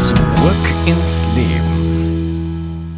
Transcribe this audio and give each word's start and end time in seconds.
Zurück 0.00 0.16
ins 0.86 1.26
Leben. 1.34 2.96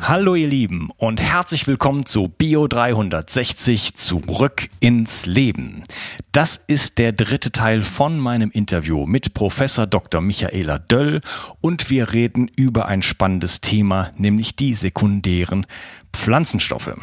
Hallo 0.00 0.34
ihr 0.34 0.48
Lieben 0.48 0.90
und 0.96 1.20
herzlich 1.20 1.68
willkommen 1.68 2.06
zu 2.06 2.26
Bio 2.26 2.66
360 2.66 3.94
Zurück 3.94 4.68
ins 4.80 5.26
Leben. 5.26 5.84
Das 6.32 6.60
ist 6.66 6.98
der 6.98 7.12
dritte 7.12 7.52
Teil 7.52 7.82
von 7.82 8.18
meinem 8.18 8.50
Interview 8.50 9.06
mit 9.06 9.32
Professor 9.32 9.86
Dr. 9.86 10.20
Michaela 10.20 10.80
Döll 10.80 11.20
und 11.60 11.88
wir 11.88 12.12
reden 12.12 12.50
über 12.56 12.86
ein 12.86 13.02
spannendes 13.02 13.60
Thema, 13.60 14.10
nämlich 14.16 14.56
die 14.56 14.74
sekundären 14.74 15.66
Pflanzenstoffe. 16.12 16.96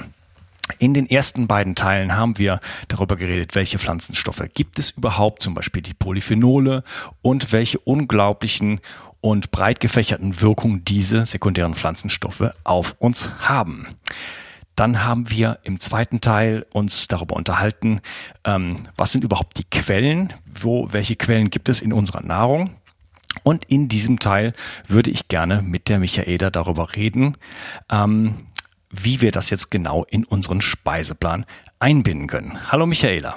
In 0.79 0.93
den 0.93 1.09
ersten 1.09 1.47
beiden 1.47 1.75
Teilen 1.75 2.15
haben 2.15 2.37
wir 2.37 2.59
darüber 2.89 3.15
geredet, 3.15 3.55
welche 3.55 3.79
Pflanzenstoffe 3.79 4.43
gibt 4.53 4.77
es 4.79 4.91
überhaupt, 4.91 5.41
zum 5.41 5.53
Beispiel 5.53 5.81
die 5.81 5.93
Polyphenole 5.93 6.83
und 7.21 7.51
welche 7.53 7.79
unglaublichen 7.79 8.81
und 9.21 9.51
breit 9.51 9.79
gefächerten 9.79 10.41
Wirkungen 10.41 10.85
diese 10.85 11.25
sekundären 11.25 11.75
Pflanzenstoffe 11.75 12.51
auf 12.63 12.95
uns 12.99 13.31
haben. 13.39 13.87
Dann 14.75 15.03
haben 15.03 15.31
wir 15.31 15.57
im 15.63 15.79
zweiten 15.79 16.21
Teil 16.21 16.65
uns 16.71 17.07
darüber 17.07 17.35
unterhalten, 17.35 17.99
ähm, 18.43 18.77
was 18.95 19.11
sind 19.11 19.23
überhaupt 19.23 19.57
die 19.57 19.63
Quellen, 19.63 20.33
wo, 20.45 20.93
welche 20.93 21.15
Quellen 21.15 21.49
gibt 21.49 21.67
es 21.67 21.81
in 21.81 21.91
unserer 21.91 22.21
Nahrung. 22.21 22.75
Und 23.43 23.65
in 23.65 23.87
diesem 23.87 24.19
Teil 24.19 24.53
würde 24.87 25.09
ich 25.09 25.27
gerne 25.27 25.61
mit 25.61 25.89
der 25.89 25.99
Michaela 25.99 26.51
darüber 26.51 26.95
reden, 26.95 27.37
ähm, 27.89 28.47
wie 28.91 29.21
wir 29.21 29.31
das 29.31 29.49
jetzt 29.49 29.71
genau 29.71 30.03
in 30.05 30.25
unseren 30.25 30.61
Speiseplan 30.61 31.45
einbinden 31.79 32.27
können. 32.27 32.71
Hallo 32.71 32.85
Michaela. 32.85 33.35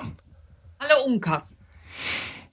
Hallo 0.79 1.05
Unkas. 1.07 1.57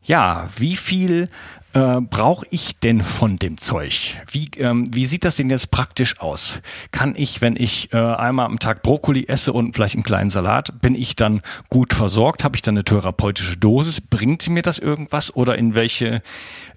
Ja, 0.02 0.50
wie 0.55 0.78
viel 0.78 1.30
äh, 1.78 2.02
brauche 2.02 2.45
ich 2.50 2.80
denn 2.80 3.02
von 3.02 3.38
dem 3.38 3.59
Zeug? 3.59 4.16
Wie, 4.31 4.50
ähm, 4.58 4.88
wie 4.92 5.06
sieht 5.06 5.23
das 5.23 5.36
denn 5.36 5.52
jetzt 5.52 5.70
praktisch 5.70 6.20
aus? 6.20 6.61
Kann 6.92 7.14
ich, 7.16 7.42
wenn 7.42 7.56
ich 7.56 7.94
äh, 7.94 7.97
einmal 7.97 8.47
am 8.47 8.58
Tag 8.58 8.81
Brokkoli 8.81 9.25
esse 9.28 9.53
und 9.53 9.75
vielleicht 9.75 9.94
einen 9.94 10.03
kleinen 10.03 10.31
Salat, 10.31 10.81
bin 10.81 10.95
ich 10.95 11.16
dann 11.16 11.42
gut 11.70 11.94
versorgt? 11.94 12.44
Habe 12.44 12.55
ich 12.55 12.64
dann 12.64 12.73
eine 12.73 12.83
therapeutische 12.83 13.58
Dosis? 13.58 14.02
Bringt 14.02 14.50
mir 14.50 14.64
das 14.64 14.80
irgendwas 14.80 15.36
oder 15.36 15.55
in 15.55 15.75
welche, 15.75 16.23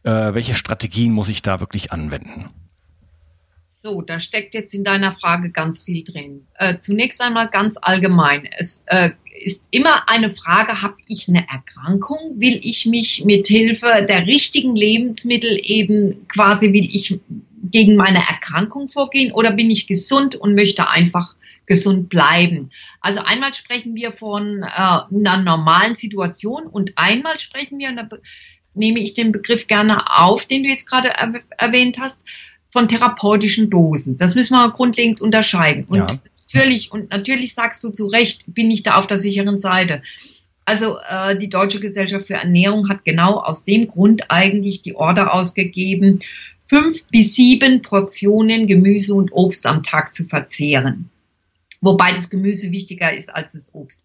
äh, 0.03 0.34
welche 0.34 0.55
Strategien 0.55 1.12
muss 1.12 1.31
ich 1.31 1.41
da 1.41 1.61
wirklich 1.61 1.93
anwenden? 1.93 2.51
So, 3.83 4.03
da 4.03 4.21
steckt 4.21 4.53
jetzt 4.53 4.75
in 4.75 4.84
deiner 4.84 5.12
Frage 5.12 5.51
ganz 5.51 5.83
viel 5.83 6.05
drin. 6.05 6.47
Äh, 6.56 6.81
zunächst 6.81 7.23
einmal 7.23 7.48
ganz 7.48 7.78
allgemein. 7.81 8.47
Es 8.59 8.84
äh, 8.89 9.12
ist 9.41 9.65
immer 9.71 10.09
eine 10.09 10.33
Frage, 10.33 10.83
habe 10.83 10.97
ich 11.07 11.29
eine 11.29 11.47
Erkrankung? 11.49 12.19
Will 12.37 12.61
ich 12.63 12.87
mich 12.87 13.25
mit 13.25 13.47
Hilfe 13.47 14.07
der 14.09 14.27
richtigen 14.27 14.77
Lebensmittel 14.77 15.59
eben 15.63 16.29
quasi, 16.29 16.73
will 16.73 16.89
ich 16.93 17.19
gegen 17.71 17.97
meine 17.97 18.19
Erkrankung 18.19 18.89
vorgehen 18.89 19.33
oder 19.33 19.53
bin 19.53 19.71
ich 19.71 19.87
gesund 19.87 20.37
und 20.37 20.55
möchte 20.55 20.89
einfach 20.89 21.35
gesund 21.67 22.11
bleiben? 22.11 22.71
Also 23.00 23.21
einmal 23.25 23.55
sprechen 23.55 23.95
wir 23.95 24.12
von 24.12 24.62
äh, 24.62 24.67
einer 24.67 25.43
normalen 25.43 25.95
Situation 25.95 26.67
und 26.67 26.93
einmal 26.97 27.39
sprechen 27.39 27.79
wir, 27.79 27.93
da 27.93 28.09
nehme 28.75 29.00
ich 29.00 29.15
den 29.15 29.33
Begriff 29.33 29.67
gerne 29.67 30.19
auf, 30.19 30.47
den 30.47 30.62
du 30.62 30.69
jetzt 30.69 30.89
gerade 30.89 31.11
erwähnt 31.56 31.99
hast, 31.99 32.23
von 32.73 32.89
therapeutischen 32.89 33.69
Dosen. 33.69 34.17
Das 34.17 34.34
müssen 34.34 34.55
wir 34.55 34.71
grundlegend 34.71 35.21
unterscheiden. 35.21 35.84
Und 35.89 35.99
ja. 35.99 36.06
Natürlich, 36.53 36.93
und 36.93 37.11
natürlich 37.11 37.55
sagst 37.55 37.83
du 37.84 37.91
zu 37.91 38.06
Recht, 38.06 38.44
bin 38.47 38.71
ich 38.71 38.83
da 38.83 38.97
auf 38.97 39.06
der 39.06 39.19
sicheren 39.19 39.59
Seite. 39.59 40.03
Also 40.65 40.99
äh, 41.09 41.37
die 41.38 41.49
Deutsche 41.49 41.81
Gesellschaft 41.81 42.27
für 42.27 42.34
Ernährung 42.34 42.88
hat 42.88 43.05
genau 43.05 43.38
aus 43.38 43.65
dem 43.65 43.88
Grund 43.88 44.31
eigentlich 44.31 44.83
die 44.83 44.94
Order 44.94 45.34
ausgegeben, 45.34 46.21
fünf 46.66 47.05
bis 47.06 47.34
sieben 47.34 47.83
Portionen 47.83 48.66
Gemüse 48.66 49.15
und 49.15 49.33
Obst 49.33 49.66
am 49.66 49.83
Tag 49.83 50.12
zu 50.12 50.25
verzehren. 50.25 51.11
Wobei 51.81 52.12
das 52.12 52.31
Gemüse 52.31 52.71
wichtiger 52.71 53.12
ist 53.12 53.34
als 53.34 53.53
das 53.53 53.75
Obst. 53.75 54.05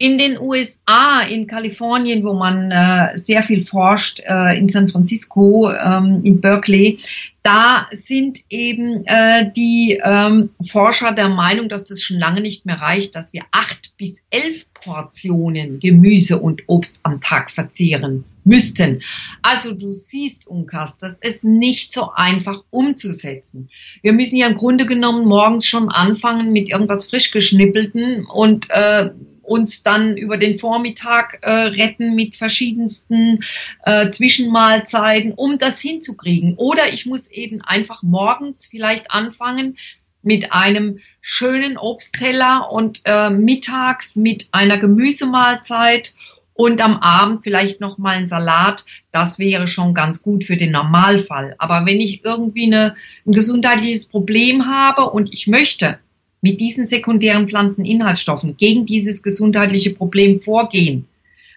In 0.00 0.16
den 0.16 0.38
USA, 0.40 1.20
in 1.20 1.46
Kalifornien, 1.46 2.24
wo 2.24 2.32
man 2.32 2.70
äh, 2.70 3.18
sehr 3.18 3.42
viel 3.42 3.62
forscht, 3.62 4.22
äh, 4.24 4.58
in 4.58 4.66
San 4.66 4.88
Francisco, 4.88 5.70
ähm, 5.70 6.22
in 6.24 6.40
Berkeley, 6.40 6.98
da 7.42 7.86
sind 7.92 8.38
eben 8.48 9.04
äh, 9.04 9.52
die 9.54 10.00
ähm, 10.02 10.48
Forscher 10.66 11.12
der 11.12 11.28
Meinung, 11.28 11.68
dass 11.68 11.84
das 11.84 12.02
schon 12.02 12.18
lange 12.18 12.40
nicht 12.40 12.64
mehr 12.64 12.80
reicht, 12.80 13.14
dass 13.14 13.34
wir 13.34 13.42
acht 13.50 13.92
bis 13.98 14.22
elf 14.30 14.64
Portionen 14.72 15.80
Gemüse 15.80 16.38
und 16.38 16.62
Obst 16.66 17.00
am 17.02 17.20
Tag 17.20 17.50
verzehren 17.50 18.24
müssten. 18.44 19.02
Also 19.42 19.74
du 19.74 19.92
siehst, 19.92 20.46
Unkas, 20.46 20.96
das 20.96 21.18
ist 21.18 21.44
nicht 21.44 21.92
so 21.92 22.10
einfach 22.14 22.64
umzusetzen. 22.70 23.68
Wir 24.00 24.14
müssen 24.14 24.36
ja 24.36 24.46
im 24.46 24.56
Grunde 24.56 24.86
genommen 24.86 25.26
morgens 25.26 25.66
schon 25.66 25.90
anfangen 25.90 26.52
mit 26.52 26.70
irgendwas 26.70 27.06
frisch 27.10 27.32
geschnippelten 27.32 28.24
und 28.24 28.66
äh, 28.70 29.10
uns 29.50 29.82
dann 29.82 30.16
über 30.16 30.36
den 30.36 30.56
Vormittag 30.56 31.40
äh, 31.42 31.50
retten 31.50 32.14
mit 32.14 32.36
verschiedensten 32.36 33.42
äh, 33.84 34.08
Zwischenmahlzeiten, 34.08 35.32
um 35.32 35.58
das 35.58 35.80
hinzukriegen. 35.80 36.54
Oder 36.54 36.92
ich 36.92 37.04
muss 37.04 37.28
eben 37.28 37.60
einfach 37.60 38.04
morgens 38.04 38.66
vielleicht 38.66 39.10
anfangen 39.10 39.76
mit 40.22 40.52
einem 40.52 41.00
schönen 41.20 41.78
Obstteller 41.78 42.70
und 42.70 43.00
äh, 43.06 43.30
mittags 43.30 44.14
mit 44.14 44.46
einer 44.52 44.78
Gemüsemahlzeit 44.78 46.14
und 46.54 46.80
am 46.80 46.98
Abend 46.98 47.42
vielleicht 47.42 47.80
noch 47.80 47.98
mal 47.98 48.18
ein 48.18 48.26
Salat. 48.26 48.84
Das 49.10 49.40
wäre 49.40 49.66
schon 49.66 49.94
ganz 49.94 50.22
gut 50.22 50.44
für 50.44 50.58
den 50.58 50.70
Normalfall. 50.70 51.56
Aber 51.58 51.86
wenn 51.86 52.00
ich 52.00 52.24
irgendwie 52.24 52.66
eine, 52.66 52.94
ein 53.26 53.32
gesundheitliches 53.32 54.06
Problem 54.06 54.66
habe 54.66 55.10
und 55.10 55.34
ich 55.34 55.48
möchte 55.48 55.98
mit 56.40 56.60
diesen 56.60 56.86
sekundären 56.86 57.48
Pflanzeninhaltsstoffen 57.48 58.56
gegen 58.56 58.86
dieses 58.86 59.22
gesundheitliche 59.22 59.90
Problem 59.94 60.40
vorgehen, 60.40 61.06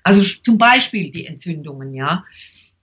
also 0.04 0.22
zum 0.22 0.58
Beispiel 0.58 1.12
die 1.12 1.26
Entzündungen, 1.26 1.94
ja, 1.94 2.26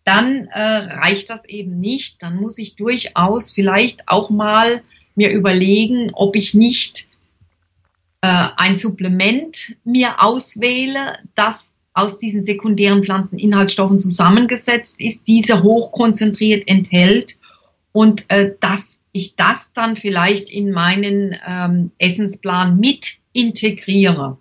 dann 0.05 0.49
äh, 0.49 0.61
reicht 0.61 1.31
das 1.31 1.45
eben 1.45 1.79
nicht. 1.79 2.23
Dann 2.23 2.37
muss 2.37 2.59
ich 2.59 2.75
durchaus 2.75 3.53
vielleicht 3.53 4.09
auch 4.09 4.31
mal 4.31 4.83
mir 5.15 5.31
überlegen, 5.31 6.11
ob 6.15 6.37
ich 6.37 6.55
nicht 6.55 7.09
äh, 8.23 8.49
ein 8.57 8.77
Supplement 8.77 9.77
mir 9.85 10.23
auswähle, 10.23 11.15
das 11.35 11.75
aus 11.93 12.19
diesen 12.19 12.43
sekundären 12.43 13.05
Pflanzeninhaltsstoffen 13.05 14.01
zusammengesetzt 14.01 15.01
ist, 15.01 15.27
diese 15.27 15.63
hochkonzentriert 15.63 16.67
enthält 16.67 17.39
und 17.93 18.25
äh, 18.31 18.53
das 18.61 19.00
ich 19.13 19.37
das 19.37 19.73
dann 19.73 19.97
vielleicht 19.97 20.51
in 20.51 20.71
meinen 20.71 21.37
ähm, 21.47 21.93
Essensplan 21.99 22.79
mit 22.79 23.19
integriere. 23.33 24.39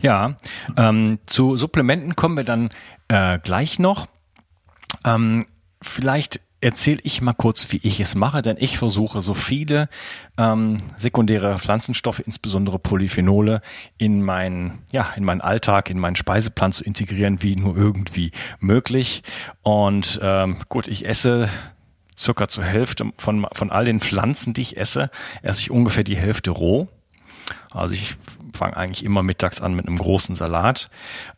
Ja, 0.00 0.36
ähm, 0.76 1.18
zu 1.26 1.56
Supplementen 1.56 2.16
kommen 2.16 2.36
wir 2.36 2.44
dann 2.44 2.70
äh, 3.08 3.38
gleich 3.38 3.78
noch. 3.78 4.06
Ähm, 5.04 5.44
vielleicht 5.80 6.40
erzähle 6.64 7.00
ich 7.02 7.20
mal 7.20 7.34
kurz, 7.34 7.70
wie 7.72 7.80
ich 7.82 8.00
es 8.00 8.14
mache, 8.14 8.40
denn 8.40 8.56
ich 8.58 8.78
versuche 8.78 9.20
so 9.20 9.34
viele 9.34 9.90
ähm, 10.38 10.78
sekundäre 10.96 11.58
Pflanzenstoffe, 11.58 12.20
insbesondere 12.20 12.78
Polyphenole, 12.78 13.60
in 13.98 14.22
meinen, 14.22 14.82
ja, 14.90 15.12
in 15.14 15.24
meinen 15.24 15.42
Alltag, 15.42 15.90
in 15.90 15.98
meinen 15.98 16.16
Speiseplan 16.16 16.72
zu 16.72 16.82
integrieren, 16.82 17.42
wie 17.42 17.54
nur 17.56 17.76
irgendwie 17.76 18.32
möglich. 18.60 19.22
Und 19.60 20.18
ähm, 20.22 20.56
gut, 20.70 20.88
ich 20.88 21.06
esse 21.06 21.50
circa 22.16 22.48
zur 22.48 22.64
Hälfte 22.64 23.12
von, 23.18 23.46
von 23.52 23.70
all 23.70 23.84
den 23.84 24.00
Pflanzen, 24.00 24.54
die 24.54 24.62
ich 24.62 24.76
esse, 24.76 25.10
esse 25.42 25.60
ich 25.60 25.70
ungefähr 25.70 26.04
die 26.04 26.16
Hälfte 26.16 26.50
roh. 26.50 26.88
Also 27.70 27.94
ich 27.94 28.16
fange 28.54 28.76
eigentlich 28.76 29.04
immer 29.04 29.22
mittags 29.22 29.60
an 29.60 29.74
mit 29.74 29.86
einem 29.86 29.98
großen 29.98 30.34
Salat. 30.34 30.90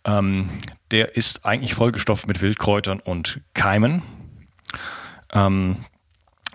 Ähm, 0.04 0.48
der 0.90 1.16
ist 1.16 1.44
eigentlich 1.44 1.74
vollgestopft 1.74 2.28
mit 2.28 2.42
Wildkräutern 2.42 3.00
und 3.00 3.40
Keimen. 3.54 4.02
Ähm, 5.32 5.84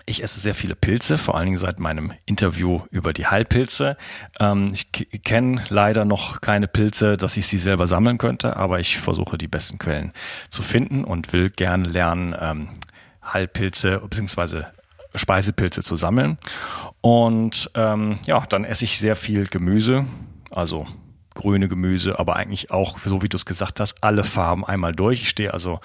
ich 0.06 0.22
esse 0.22 0.40
sehr 0.40 0.54
viele 0.54 0.74
Pilze, 0.74 1.16
vor 1.16 1.36
allen 1.36 1.46
Dingen 1.46 1.58
seit 1.58 1.78
meinem 1.78 2.12
Interview 2.26 2.80
über 2.90 3.12
die 3.12 3.26
Heilpilze. 3.26 3.96
Ähm, 4.40 4.70
ich 4.72 4.90
kenne 5.22 5.62
leider 5.68 6.04
noch 6.04 6.40
keine 6.40 6.68
Pilze, 6.68 7.16
dass 7.16 7.36
ich 7.36 7.46
sie 7.46 7.58
selber 7.58 7.86
sammeln 7.86 8.18
könnte, 8.18 8.56
aber 8.56 8.80
ich 8.80 8.98
versuche 8.98 9.38
die 9.38 9.48
besten 9.48 9.78
Quellen 9.78 10.12
zu 10.48 10.62
finden 10.62 11.04
und 11.04 11.32
will 11.32 11.50
gerne 11.50 11.88
lernen, 11.88 12.34
ähm, 12.38 12.68
Heilpilze 13.24 13.98
bzw. 13.98 14.64
Speisepilze 15.14 15.82
zu 15.82 15.96
sammeln. 15.96 16.38
Und 17.00 17.70
ähm, 17.74 18.18
ja, 18.26 18.40
dann 18.48 18.64
esse 18.64 18.84
ich 18.84 18.98
sehr 18.98 19.16
viel 19.16 19.46
Gemüse, 19.46 20.06
also 20.50 20.86
grüne 21.34 21.68
Gemüse, 21.68 22.18
aber 22.18 22.36
eigentlich 22.36 22.70
auch, 22.70 22.98
so 22.98 23.22
wie 23.22 23.28
du 23.28 23.36
es 23.36 23.46
gesagt 23.46 23.80
hast, 23.80 24.02
alle 24.02 24.24
Farben 24.24 24.64
einmal 24.64 24.92
durch. 24.92 25.22
Ich 25.22 25.28
stehe 25.28 25.52
also 25.52 25.80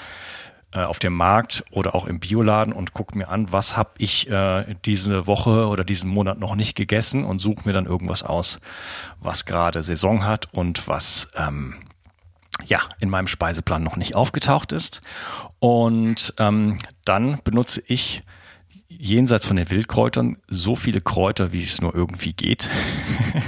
äh, 0.73 0.83
auf 0.83 0.99
dem 0.99 1.13
Markt 1.13 1.63
oder 1.71 1.95
auch 1.95 2.05
im 2.05 2.19
Bioladen 2.19 2.73
und 2.73 2.93
gucke 2.93 3.17
mir 3.17 3.29
an, 3.29 3.51
was 3.51 3.77
habe 3.77 3.91
ich 3.97 4.29
äh, 4.29 4.75
diese 4.85 5.25
Woche 5.25 5.67
oder 5.67 5.83
diesen 5.83 6.09
Monat 6.09 6.39
noch 6.39 6.55
nicht 6.55 6.75
gegessen 6.75 7.23
und 7.23 7.39
suche 7.39 7.61
mir 7.65 7.73
dann 7.73 7.85
irgendwas 7.85 8.23
aus, 8.23 8.59
was 9.19 9.45
gerade 9.45 9.81
Saison 9.81 10.25
hat 10.25 10.53
und 10.53 10.87
was 10.87 11.29
ähm, 11.35 11.75
ja 12.65 12.81
in 12.99 13.09
meinem 13.09 13.27
Speiseplan 13.27 13.83
noch 13.83 13.95
nicht 13.95 14.15
aufgetaucht 14.15 14.71
ist. 14.71 15.01
Und 15.59 16.33
ähm, 16.37 16.77
dann 17.05 17.39
benutze 17.43 17.81
ich 17.87 18.23
jenseits 18.89 19.47
von 19.47 19.57
den 19.57 19.69
Wildkräutern 19.69 20.37
so 20.47 20.75
viele 20.75 21.01
Kräuter, 21.01 21.51
wie 21.51 21.61
es 21.61 21.81
nur 21.81 21.93
irgendwie 21.93 22.33
geht. 22.33 22.69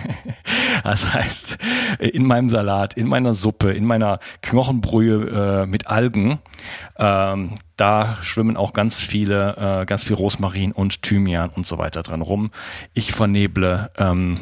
das 0.83 1.13
heißt, 1.13 1.57
in 2.00 2.25
meinem 2.25 2.50
Salat, 2.50 2.95
in 2.95 3.07
meiner 3.07 3.33
Suppe, 3.33 3.71
in 3.71 3.85
meiner 3.85 4.19
Knochenbrühe 4.41 5.63
äh, 5.63 5.65
mit 5.65 5.88
Algen, 5.88 6.39
ähm, 6.97 7.56
da 7.77 8.17
schwimmen 8.21 8.57
auch 8.57 8.73
ganz 8.73 9.01
viele, 9.01 9.81
äh, 9.81 9.85
ganz 9.85 10.03
viel 10.03 10.15
Rosmarin 10.15 10.71
und 10.71 11.01
Thymian 11.01 11.50
und 11.50 11.65
so 11.65 11.77
weiter 11.77 12.03
dran 12.03 12.21
rum. 12.21 12.51
Ich 12.94 13.13
verneble 13.13 13.89
ähm, 13.97 14.39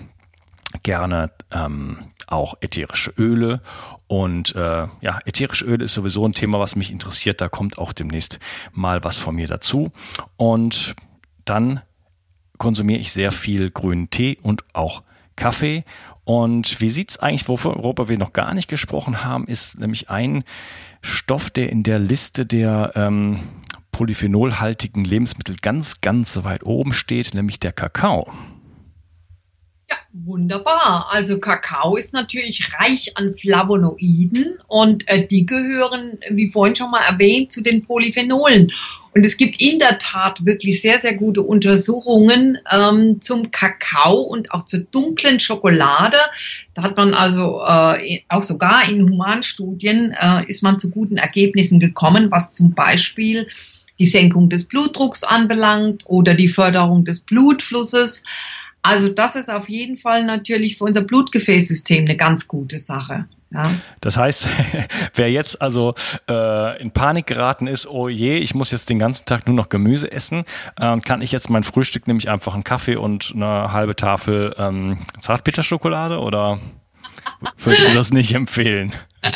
gerne 0.83 1.31
ähm, 1.51 1.99
auch 2.27 2.56
ätherische 2.62 3.12
Öle. 3.18 3.62
Und 4.07 4.56
äh, 4.56 4.88
ja, 5.01 5.19
ätherische 5.25 5.65
Öle 5.65 5.85
ist 5.85 5.94
sowieso 5.94 6.25
ein 6.25 6.33
Thema, 6.33 6.59
was 6.59 6.75
mich 6.75 6.91
interessiert. 6.91 7.41
Da 7.41 7.50
kommt 7.50 7.77
auch 7.77 7.94
demnächst 7.94 8.39
mal 8.71 9.03
was 9.03 9.18
von 9.18 9.35
mir 9.35 9.47
dazu. 9.47 9.91
Und 10.38 10.95
dann 11.45 11.81
konsumiere 12.57 13.00
ich 13.00 13.12
sehr 13.12 13.31
viel 13.31 13.71
grünen 13.71 14.09
Tee 14.09 14.38
und 14.41 14.63
auch 14.74 15.03
Kaffee. 15.35 15.83
Und 16.24 16.81
wie 16.81 16.89
sieht's 16.89 17.18
eigentlich, 17.18 17.47
worüber 17.47 18.09
wir 18.09 18.18
noch 18.18 18.33
gar 18.33 18.53
nicht 18.53 18.68
gesprochen 18.68 19.24
haben, 19.24 19.47
ist 19.47 19.79
nämlich 19.79 20.09
ein 20.09 20.44
Stoff, 21.01 21.50
der 21.50 21.69
in 21.69 21.83
der 21.83 22.00
Liste 22.00 22.45
der 22.45 22.91
ähm, 22.95 23.39
polyphenolhaltigen 23.91 25.06
Lebensmittel 25.06 25.56
ganz, 25.62 26.01
ganz 26.01 26.44
weit 26.44 26.65
oben 26.65 26.94
steht, 26.94 27.33
nämlich 27.33 27.59
der 27.59 27.71
Kakao. 27.71 28.31
Wunderbar. 30.25 31.07
Also 31.09 31.37
Kakao 31.39 31.95
ist 31.95 32.13
natürlich 32.13 32.73
reich 32.79 33.17
an 33.17 33.35
Flavonoiden 33.35 34.57
und 34.67 35.07
äh, 35.07 35.27
die 35.27 35.45
gehören, 35.45 36.19
wie 36.29 36.49
vorhin 36.49 36.75
schon 36.75 36.91
mal 36.91 37.01
erwähnt, 37.01 37.51
zu 37.51 37.61
den 37.61 37.83
Polyphenolen. 37.83 38.71
Und 39.13 39.25
es 39.25 39.37
gibt 39.37 39.61
in 39.61 39.79
der 39.79 39.99
Tat 39.99 40.45
wirklich 40.45 40.81
sehr, 40.81 40.97
sehr 40.97 41.15
gute 41.15 41.41
Untersuchungen 41.41 42.57
ähm, 42.71 43.21
zum 43.21 43.51
Kakao 43.51 44.21
und 44.21 44.51
auch 44.51 44.63
zur 44.63 44.79
dunklen 44.79 45.39
Schokolade. 45.39 46.17
Da 46.73 46.83
hat 46.83 46.97
man 46.97 47.13
also 47.13 47.61
äh, 47.67 48.21
auch 48.29 48.41
sogar 48.41 48.89
in 48.89 49.09
Humanstudien 49.09 50.15
äh, 50.19 50.45
ist 50.47 50.63
man 50.63 50.79
zu 50.79 50.89
guten 50.89 51.17
Ergebnissen 51.17 51.79
gekommen, 51.79 52.31
was 52.31 52.53
zum 52.53 52.73
Beispiel 52.73 53.47
die 53.99 54.05
Senkung 54.05 54.49
des 54.49 54.65
Blutdrucks 54.65 55.23
anbelangt 55.23 56.03
oder 56.05 56.35
die 56.35 56.47
Förderung 56.47 57.03
des 57.03 57.21
Blutflusses. 57.21 58.23
Also 58.88 59.10
das 59.10 59.36
ist 59.36 59.51
auf 59.51 59.68
jeden 59.68 59.98
Fall 59.98 60.24
natürlich 60.24 60.78
für 60.78 60.86
unser 60.86 61.01
Blutgefäßsystem 61.01 62.06
eine 62.06 62.16
ganz 62.16 62.48
gute 62.48 62.78
Sache. 62.78 63.25
Ja. 63.51 63.69
Das 64.00 64.16
heißt, 64.16 64.48
wer 65.13 65.30
jetzt 65.30 65.62
also 65.62 65.94
äh, 66.30 66.81
in 66.81 66.92
Panik 66.92 67.28
geraten 67.28 67.68
ist, 67.68 67.86
oh 67.88 68.07
je, 68.07 68.38
ich 68.38 68.56
muss 68.56 68.72
jetzt 68.72 68.89
den 68.89 68.98
ganzen 68.98 69.25
Tag 69.25 69.45
nur 69.45 69.57
noch 69.57 69.68
Gemüse 69.68 70.10
essen, 70.10 70.45
äh, 70.80 70.98
kann 71.01 71.22
ich 71.22 71.34
jetzt 71.34 71.50
mein 71.50 71.66
Frühstück 71.66 72.07
nämlich 72.07 72.30
einfach 72.30 72.54
einen 72.54 72.63
Kaffee 72.63 72.95
und 72.95 73.34
eine 73.36 73.74
halbe 73.74 73.98
Tafel 73.98 74.56
ähm, 74.57 75.00
Zartbitterschokolade 75.19 76.19
oder 76.19 76.62
würdest 77.57 77.89
du 77.89 77.94
das 77.94 78.13
nicht 78.13 78.34
empfehlen? 78.34 78.94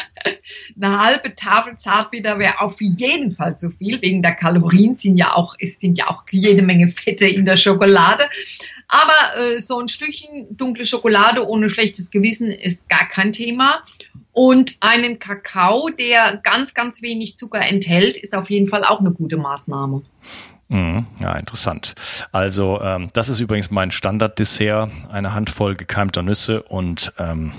Eine 0.81 1.00
halbe 1.00 1.36
Tafel 1.36 1.77
Zartbitter 1.77 2.39
wäre 2.39 2.62
auf 2.62 2.80
jeden 2.80 3.36
Fall 3.36 3.57
zu 3.57 3.71
viel. 3.71 4.01
Wegen 4.01 4.21
der 4.21 4.36
Kalorien 4.36 4.95
sind 4.95 5.18
ja 5.18 5.33
auch, 5.33 5.56
es 5.59 5.80
sind 5.80 5.98
ja 5.98 6.09
auch 6.09 6.24
jede 6.31 6.62
Menge 6.62 6.88
Fette 6.88 7.27
in 7.27 7.45
der 7.45 7.57
Schokolade. 7.57 8.24
Aber 8.91 9.38
äh, 9.38 9.59
so 9.59 9.79
ein 9.79 9.88
Stückchen 9.88 10.55
dunkle 10.57 10.85
Schokolade 10.85 11.47
ohne 11.47 11.69
schlechtes 11.69 12.11
Gewissen 12.11 12.51
ist 12.51 12.89
gar 12.89 13.07
kein 13.07 13.31
Thema. 13.31 13.81
Und 14.33 14.75
einen 14.81 15.17
Kakao, 15.17 15.89
der 15.89 16.41
ganz, 16.43 16.73
ganz 16.73 17.01
wenig 17.01 17.38
Zucker 17.38 17.61
enthält, 17.61 18.17
ist 18.17 18.35
auf 18.35 18.49
jeden 18.49 18.67
Fall 18.67 18.83
auch 18.83 18.99
eine 18.99 19.11
gute 19.11 19.38
Maßnahme. 19.38 20.03
Mhm. 20.67 21.05
Ja, 21.21 21.35
interessant. 21.35 21.95
Also 22.33 22.81
ähm, 22.81 23.09
das 23.13 23.29
ist 23.29 23.39
übrigens 23.39 23.71
mein 23.71 23.91
Standarddessert, 23.91 24.91
eine 25.09 25.33
Handvoll 25.33 25.75
gekeimter 25.75 26.21
Nüsse 26.21 26.61
und 26.63 27.13
ähm, 27.17 27.53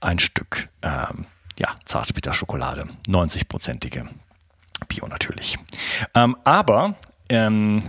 ein 0.00 0.20
Stück 0.20 0.68
ähm, 0.82 1.26
ja, 1.58 1.76
Zartbitterschokolade, 1.84 2.88
90-prozentige. 3.08 4.06
Bio 4.88 5.06
natürlich. 5.06 5.56
Ähm, 6.14 6.36
aber 6.44 6.94
ähm, 7.28 7.82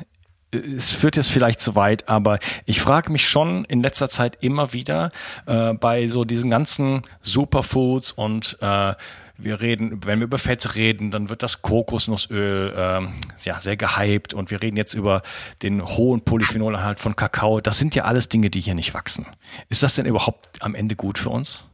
es 0.53 0.91
führt 0.91 1.15
jetzt 1.15 1.29
vielleicht 1.29 1.61
zu 1.61 1.75
weit, 1.75 2.07
aber 2.09 2.39
ich 2.65 2.81
frage 2.81 3.11
mich 3.11 3.27
schon 3.27 3.65
in 3.65 3.81
letzter 3.81 4.09
Zeit 4.09 4.37
immer 4.41 4.73
wieder 4.73 5.11
äh, 5.45 5.73
bei 5.73 6.07
so 6.07 6.23
diesen 6.23 6.49
ganzen 6.49 7.01
Superfoods 7.21 8.11
und 8.11 8.57
äh, 8.61 8.93
wir 9.37 9.61
reden, 9.61 10.05
wenn 10.05 10.19
wir 10.19 10.25
über 10.25 10.37
Fett 10.37 10.75
reden, 10.75 11.11
dann 11.11 11.29
wird 11.29 11.43
das 11.43 11.61
Kokosnussöl 11.61 12.73
äh, 12.75 13.07
ja, 13.43 13.59
sehr 13.59 13.77
gehypt 13.77 14.33
und 14.33 14.51
wir 14.51 14.61
reden 14.61 14.77
jetzt 14.77 14.93
über 14.93 15.21
den 15.61 15.83
hohen 15.83 16.21
Polyphenolanhalt 16.21 16.99
von 16.99 17.15
Kakao. 17.15 17.59
Das 17.59 17.77
sind 17.77 17.95
ja 17.95 18.03
alles 18.03 18.29
Dinge, 18.29 18.49
die 18.49 18.61
hier 18.61 18.75
nicht 18.75 18.93
wachsen. 18.93 19.25
Ist 19.69 19.83
das 19.83 19.95
denn 19.95 20.05
überhaupt 20.05 20.61
am 20.61 20.75
Ende 20.75 20.95
gut 20.95 21.17
für 21.17 21.29
uns? 21.29 21.65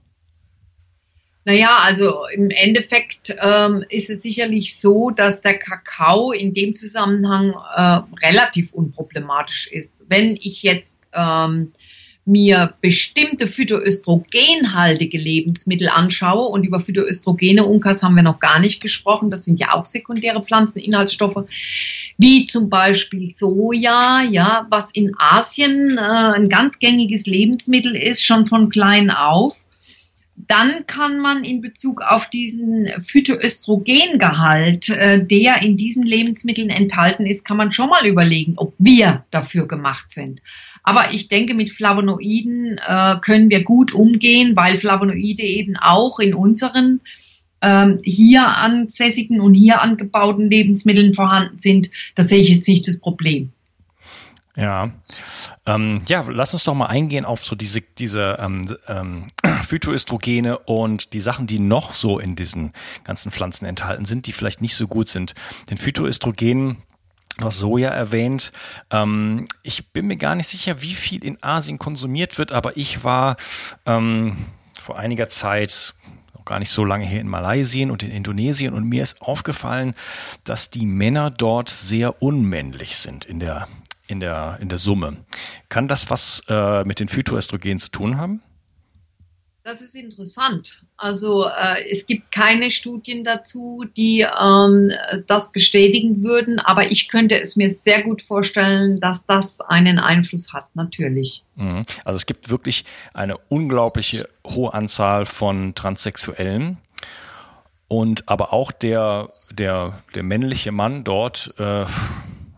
Naja, 1.50 1.80
also 1.81 2.25
im 2.31 2.51
Endeffekt 2.51 3.36
ähm, 3.42 3.84
ist 3.90 4.12
es 4.12 4.22
sicherlich 4.22 4.80
so, 4.80 5.10
dass 5.10 5.42
der 5.42 5.57
Kakao 5.57 6.31
in 6.31 6.54
dem 6.54 6.75
Zusammenhang 6.75 7.56
äh, 7.75 8.01
relativ 8.24 8.72
unproblematisch 8.72 9.66
ist. 9.66 10.06
Wenn 10.10 10.36
ich 10.36 10.62
jetzt 10.62 11.10
ähm, 11.12 11.72
mir 12.24 12.75
bestimmte 12.81 13.48
phytoöstrogenhaltige 13.48 15.18
Lebensmittel 15.18 15.90
anschaue 15.90 16.50
und 16.50 16.68
über 16.68 16.81
Phytoöstrogene, 16.81 17.66
Unkas 17.66 18.04
haben 18.04 18.16
wir 18.16 18.22
noch 18.22 18.38
gar 18.38 18.60
nicht 18.60 18.80
gesprochen, 18.80 19.31
das 19.31 19.46
sind 19.46 19.60
ja 19.60 19.74
auch 19.74 19.86
sekundäre 19.86 20.44
Pflanzeninhaltsstoffe, 20.44 21.46
wie 22.20 22.46
zum 22.46 22.70
Beispiel 22.70 23.32
Soja, 23.32 24.22
ja, 24.22 24.68
was 24.70 24.91
in 24.91 25.13
Asien 25.18 25.98
äh, 25.98 26.01
ein 26.01 26.48
ganz 26.48 26.77
gängiges 26.77 27.25
Lebensmittel 27.25 27.96
ist, 27.96 28.24
schon 28.24 28.46
von 28.46 28.70
klein 28.70 29.10
auf 29.10 29.65
dann 30.50 30.88
kann 30.88 31.20
man 31.20 31.44
in 31.44 31.62
Bezug 31.62 32.01
auf 32.01 32.27
diesen 32.27 32.88
Phytoöstrogengehalt, 33.03 34.89
äh, 34.89 35.24
der 35.24 35.62
in 35.62 35.77
diesen 35.77 36.03
Lebensmitteln 36.03 36.72
enthalten 36.72 37.27
ist, 37.27 37.46
kann 37.46 37.56
man 37.56 37.72
schon 37.72 37.89
mal 37.89 38.06
überlegen, 38.08 38.56
ob 38.58 38.74
wir 38.79 39.24
dafür 39.29 39.68
gemacht 39.68 40.12
sind. 40.12 40.41
Aber 40.82 41.13
ich 41.13 41.27
denke, 41.27 41.53
mit 41.53 41.70
Flavonoiden 41.70 42.79
äh, 42.84 43.20
können 43.22 43.51
wir 43.51 43.63
gut 43.63 43.94
umgehen, 43.94 44.56
weil 44.56 44.77
Flavonoide 44.77 45.44
eben 45.44 45.77
auch 45.77 46.20
in 46.20 46.34
unseren 46.34 47.01
ähm, 47.62 48.00
hier 48.03 48.48
ansässigen 48.48 49.41
und 49.41 49.53
hier 49.53 49.82
angebauten 49.82 50.50
Lebensmitteln 50.50 51.13
vorhanden 51.13 51.60
sind. 51.60 51.91
Da 52.15 52.24
sehe 52.24 52.39
ich 52.39 52.50
jetzt 52.50 52.68
nicht 52.68 52.88
das 52.88 52.98
Problem. 52.98 53.51
Ja, 54.56 54.91
ähm, 55.65 56.01
ja, 56.08 56.25
lass 56.27 56.53
uns 56.53 56.65
doch 56.65 56.74
mal 56.74 56.88
eingehen 56.88 57.24
auf 57.24 57.46
so 57.46 57.56
diese, 57.56 57.82
diese 57.98 58.38
ähm, 58.41 58.75
ähm, 58.88 59.27
Phytoöstrogene 59.63 60.60
und 60.60 61.13
die 61.13 61.20
Sachen, 61.20 61.48
die 61.48 61.60
noch 61.60 61.94
so 61.94 62.20
in 62.20 62.36
diesen 62.36 62.74
ganzen 63.04 63.32
Pflanzen 63.32 63.66
enthalten 63.66 64.06
sind, 64.06 64.28
die 64.28 64.32
vielleicht 64.32 64.62
nicht 64.62 64.75
so 64.75 64.88
gut 64.88 65.10
sind. 65.10 65.34
Den 65.70 65.78
Phytoöstrogenen 65.78 66.78
Du 67.38 67.46
hast 67.46 67.60
Soja 67.60 67.89
erwähnt. 67.89 68.51
Ähm, 68.92 69.48
ich 69.63 69.92
bin 69.92 70.08
mir 70.08 70.18
gar 70.18 70.36
nicht 70.36 70.48
sicher, 70.48 70.82
wie 70.82 70.94
viel 70.94 71.24
in 71.24 71.42
Asien 71.42 71.80
konsumiert 71.80 72.38
wird, 72.38 72.51
aber 72.51 72.75
ich 72.75 73.06
war 73.06 73.38
ähm, 73.86 74.36
vor 74.78 75.00
einiger 75.00 75.30
Zeit 75.30 75.94
noch 76.36 76.44
gar 76.44 76.60
nicht 76.60 76.72
so 76.72 76.84
lange 76.84 77.06
hier 77.06 77.22
in 77.22 77.30
Malaysia 77.30 77.89
und 77.89 78.04
in 78.04 78.12
Indonesien 78.12 78.74
und 78.74 78.84
mir 78.84 79.04
ist 79.04 79.22
aufgefallen, 79.22 79.94
dass 80.44 80.70
die 80.70 80.86
Männer 80.86 81.32
dort 81.32 81.70
sehr 81.70 82.22
unmännlich 82.22 82.98
sind 82.98 83.24
in 83.24 83.39
der 83.39 83.68
in 84.08 84.20
der, 84.20 84.58
in 84.60 84.70
der 84.70 84.80
Summe. 84.80 85.18
Kann 85.70 85.88
das 85.88 86.10
was 86.10 86.42
äh, 86.50 86.84
mit 86.84 87.00
den 87.00 87.10
Phytoöstrogenen 87.10 87.78
zu 87.78 87.92
tun 87.92 88.18
haben? 88.18 88.42
Das 89.63 89.82
ist 89.82 89.94
interessant. 89.94 90.86
Also 90.96 91.46
äh, 91.46 91.92
es 91.92 92.06
gibt 92.06 92.32
keine 92.32 92.72
Studien 92.72 93.24
dazu, 93.24 93.86
die 93.98 94.22
ähm, 94.22 94.92
das 95.28 95.51
bestätigen 95.51 96.24
würden, 96.24 96.60
aber 96.60 96.92
ich 96.92 97.10
könnte 97.10 97.39
es 97.39 97.56
mir 97.56 97.74
sehr 97.74 98.04
gut 98.04 98.22
vorstellen, 98.22 99.00
dass 99.00 99.25
das 99.25 99.60
einen 99.62 100.00
Einfluss 100.00 100.54
hat, 100.54 100.70
natürlich. 100.75 101.44
Mhm. 101.56 101.84
Also 102.06 102.16
es 102.16 102.25
gibt 102.25 102.50
wirklich 102.50 102.86
eine 103.13 103.38
unglaubliche 103.38 104.30
hohe 104.48 104.74
Anzahl 104.74 105.25
von 105.25 105.75
Transsexuellen 105.75 106.78
Und 107.89 108.30
aber 108.30 108.54
auch 108.54 108.72
der, 108.72 109.30
der, 109.51 110.01
der 110.16 110.24
männliche 110.24 110.72
Mann 110.72 111.04
dort 111.04 111.50
äh, 111.60 111.86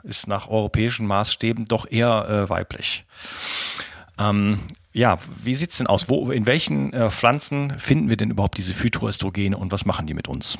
ist 0.03 0.27
nach 0.27 0.49
europäischen 0.49 1.07
Maßstäben 1.07 1.65
doch 1.65 1.89
eher 1.89 2.27
äh, 2.29 2.49
weiblich. 2.49 3.05
Ähm, 4.19 4.59
ja, 4.93 5.17
wie 5.43 5.53
sieht's 5.53 5.77
denn 5.77 5.87
aus? 5.87 6.09
Wo, 6.09 6.31
in 6.31 6.45
welchen 6.45 6.93
äh, 6.93 7.09
Pflanzen 7.09 7.77
finden 7.79 8.09
wir 8.09 8.17
denn 8.17 8.31
überhaupt 8.31 8.57
diese 8.57 8.73
Phytoöstrogene 8.73 9.57
und 9.57 9.71
was 9.71 9.85
machen 9.85 10.05
die 10.05 10.13
mit 10.13 10.27
uns? 10.27 10.57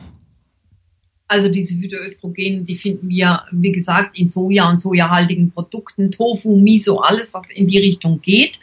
Also 1.28 1.50
diese 1.50 1.78
Phytoöstrogene, 1.78 2.64
die 2.64 2.76
finden 2.76 3.08
wir, 3.08 3.44
wie 3.52 3.72
gesagt, 3.72 4.20
in 4.20 4.30
Soja 4.30 4.70
und 4.70 4.80
sojahaltigen 4.80 5.52
Produkten, 5.52 6.12
Tofu, 6.12 6.58
Miso, 6.58 7.00
alles, 7.00 7.34
was 7.34 7.50
in 7.50 7.68
die 7.68 7.78
Richtung 7.78 8.20
geht. 8.20 8.60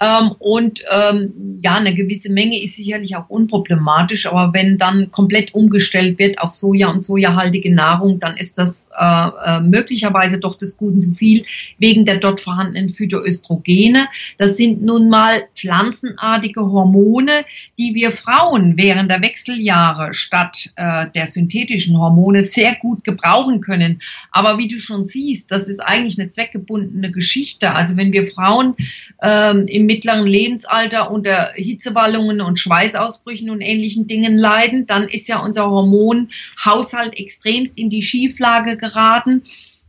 Ähm, 0.00 0.32
und 0.38 0.84
ähm, 0.90 1.58
ja, 1.60 1.74
eine 1.74 1.94
gewisse 1.94 2.30
Menge 2.30 2.62
ist 2.62 2.76
sicherlich 2.76 3.16
auch 3.16 3.28
unproblematisch, 3.28 4.26
aber 4.26 4.54
wenn 4.54 4.78
dann 4.78 5.10
komplett 5.10 5.54
umgestellt 5.54 6.20
wird 6.20 6.38
auf 6.38 6.52
Soja 6.52 6.88
und 6.88 7.02
sojahaltige 7.02 7.74
Nahrung, 7.74 8.20
dann 8.20 8.36
ist 8.36 8.58
das 8.58 8.90
äh, 8.96 9.28
äh, 9.44 9.60
möglicherweise 9.60 10.38
doch 10.38 10.56
des 10.56 10.76
Guten 10.76 11.00
zu 11.00 11.14
viel 11.14 11.44
wegen 11.78 12.06
der 12.06 12.18
dort 12.18 12.40
vorhandenen 12.40 12.90
Phytoöstrogene. 12.90 14.06
Das 14.36 14.56
sind 14.56 14.82
nun 14.82 15.08
mal 15.08 15.42
pflanzenartige 15.56 16.60
Hormone, 16.60 17.44
die 17.76 17.94
wir 17.94 18.12
Frauen 18.12 18.76
während 18.76 19.10
der 19.10 19.20
Wechseljahre 19.20 20.14
statt 20.14 20.70
äh, 20.76 21.06
der 21.12 21.26
synthetischen 21.26 21.98
Hormone 21.98 22.44
sehr 22.44 22.76
gut 22.76 23.02
gebrauchen 23.02 23.60
können. 23.60 24.00
Aber 24.30 24.58
wie 24.58 24.68
du 24.68 24.78
schon 24.78 25.04
siehst, 25.04 25.50
das 25.50 25.66
ist 25.66 25.80
eigentlich 25.80 26.20
eine 26.20 26.28
zweckgebundene 26.28 27.10
Geschichte. 27.10 27.74
Also 27.74 27.96
wenn 27.96 28.12
wir 28.12 28.28
Frauen 28.28 28.74
ähm, 29.22 29.66
im 29.66 29.87
mittleren 29.88 30.26
Lebensalter 30.26 31.10
unter 31.10 31.52
Hitzewallungen 31.54 32.42
und 32.42 32.58
Schweißausbrüchen 32.58 33.48
und 33.48 33.62
ähnlichen 33.62 34.06
Dingen 34.06 34.36
leiden, 34.36 34.86
dann 34.86 35.08
ist 35.08 35.28
ja 35.28 35.40
unser 35.40 35.70
Hormonhaushalt 35.70 37.16
extremst 37.16 37.78
in 37.78 37.88
die 37.88 38.02
Schieflage 38.02 38.76
geraten. 38.76 39.42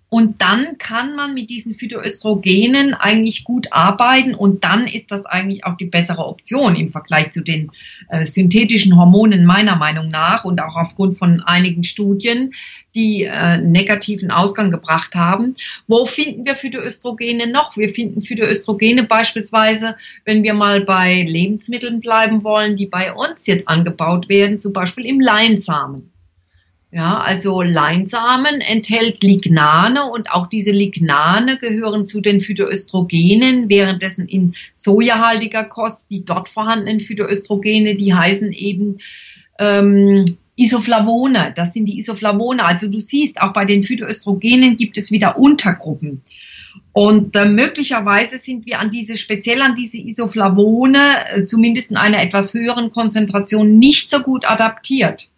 Und 0.10 0.42
dann 0.42 0.80
kann 0.80 1.16
man 1.16 1.36
mit 1.36 1.52
diesen 1.52 1.76
Phytoöstrogenen 1.76 2.96
eigentlich 2.96 3.44
gut 3.44 3.68
arbeiten 3.72 4.34
und 4.34 4.64
dann 4.64 4.88
ist 4.88 5.12
das 5.12 5.28
eigentlich 5.28 5.66
auch 5.66 5.78
die 5.78 5.86
bessere 5.86 6.26
Option 6.26 6.76
im 6.76 6.90
Vergleich 6.90 7.30
zu 7.30 7.42
den 7.42 7.72
äh, 8.10 8.26
synthetischen 8.26 8.96
Hormonen 8.96 9.46
meiner 9.46 9.76
Meinung 9.76 10.10
nach 10.10 10.46
und 10.46 10.62
auch 10.62 10.76
aufgrund 10.76 11.20
von 11.20 11.42
einigen 11.42 11.84
Studien, 11.84 12.54
die 12.96 13.24
äh, 13.24 13.60
negativen 13.60 14.32
Ausgang 14.32 14.72
gebracht 14.72 15.14
haben. 15.14 15.54
Wo 15.88 16.08
finden 16.08 16.44
wir 16.44 16.56
Phytoöstrogene 16.56 17.52
noch? 17.52 17.78
Wir 17.78 17.90
finden 17.90 18.24
Phytoöstrogene 18.24 19.04
beispielsweise, 19.04 19.96
wenn 20.26 20.42
wir 20.42 20.56
mal 20.56 20.82
bei 20.82 21.22
Lebensmitteln 21.22 22.00
bleiben 22.00 22.44
wollen, 22.44 22.78
die 22.78 22.88
bei 22.88 23.14
uns 23.14 23.46
jetzt 23.46 23.68
angebaut 23.68 24.28
werden, 24.28 24.58
zum 24.58 24.74
Beispiel 24.74 25.06
im 25.06 25.20
Leinsamen. 25.20 26.12
Ja, 26.92 27.20
also 27.20 27.62
Leinsamen 27.62 28.62
enthält 28.62 29.22
Lignane 29.24 30.10
und 30.10 30.32
auch 30.32 30.48
diese 30.48 30.72
Lignane 30.72 31.60
gehören 31.60 32.08
zu 32.08 32.20
den 32.20 32.42
Phytoöstrogenen, 32.42 33.70
währenddessen 33.70 34.26
in 34.26 34.56
sojahaltiger 34.74 35.66
Kost 35.66 36.10
die 36.10 36.26
dort 36.26 36.50
vorhandenen 36.50 37.00
Phytoöstrogene, 37.00 37.96
die 37.96 38.16
heißen 38.16 38.52
eben 38.54 38.98
ähm, 39.60 40.26
Isoflavone. 40.56 41.54
Das 41.56 41.74
sind 41.74 41.86
die 41.86 42.00
Isoflavone. 42.00 42.66
Also 42.66 42.90
du 42.90 43.00
siehst, 43.00 43.40
auch 43.40 43.54
bei 43.54 43.66
den 43.66 43.84
Phytoöstrogenen 43.84 44.76
gibt 44.76 44.98
es 44.98 45.12
wieder 45.12 45.38
Untergruppen. 45.38 46.24
Und 46.92 47.36
äh, 47.36 47.46
möglicherweise 47.46 48.40
sind 48.40 48.66
wir 48.66 48.80
an 48.80 48.90
diese, 48.90 49.16
speziell 49.16 49.62
an 49.62 49.76
diese 49.76 50.00
Isoflavone, 50.00 51.36
äh, 51.36 51.46
zumindest 51.46 51.92
in 51.92 51.98
einer 51.98 52.24
etwas 52.24 52.56
höheren 52.56 52.90
Konzentration, 52.90 53.78
nicht 53.78 54.10
so 54.10 54.22
gut 54.22 54.50
adaptiert 54.50 55.30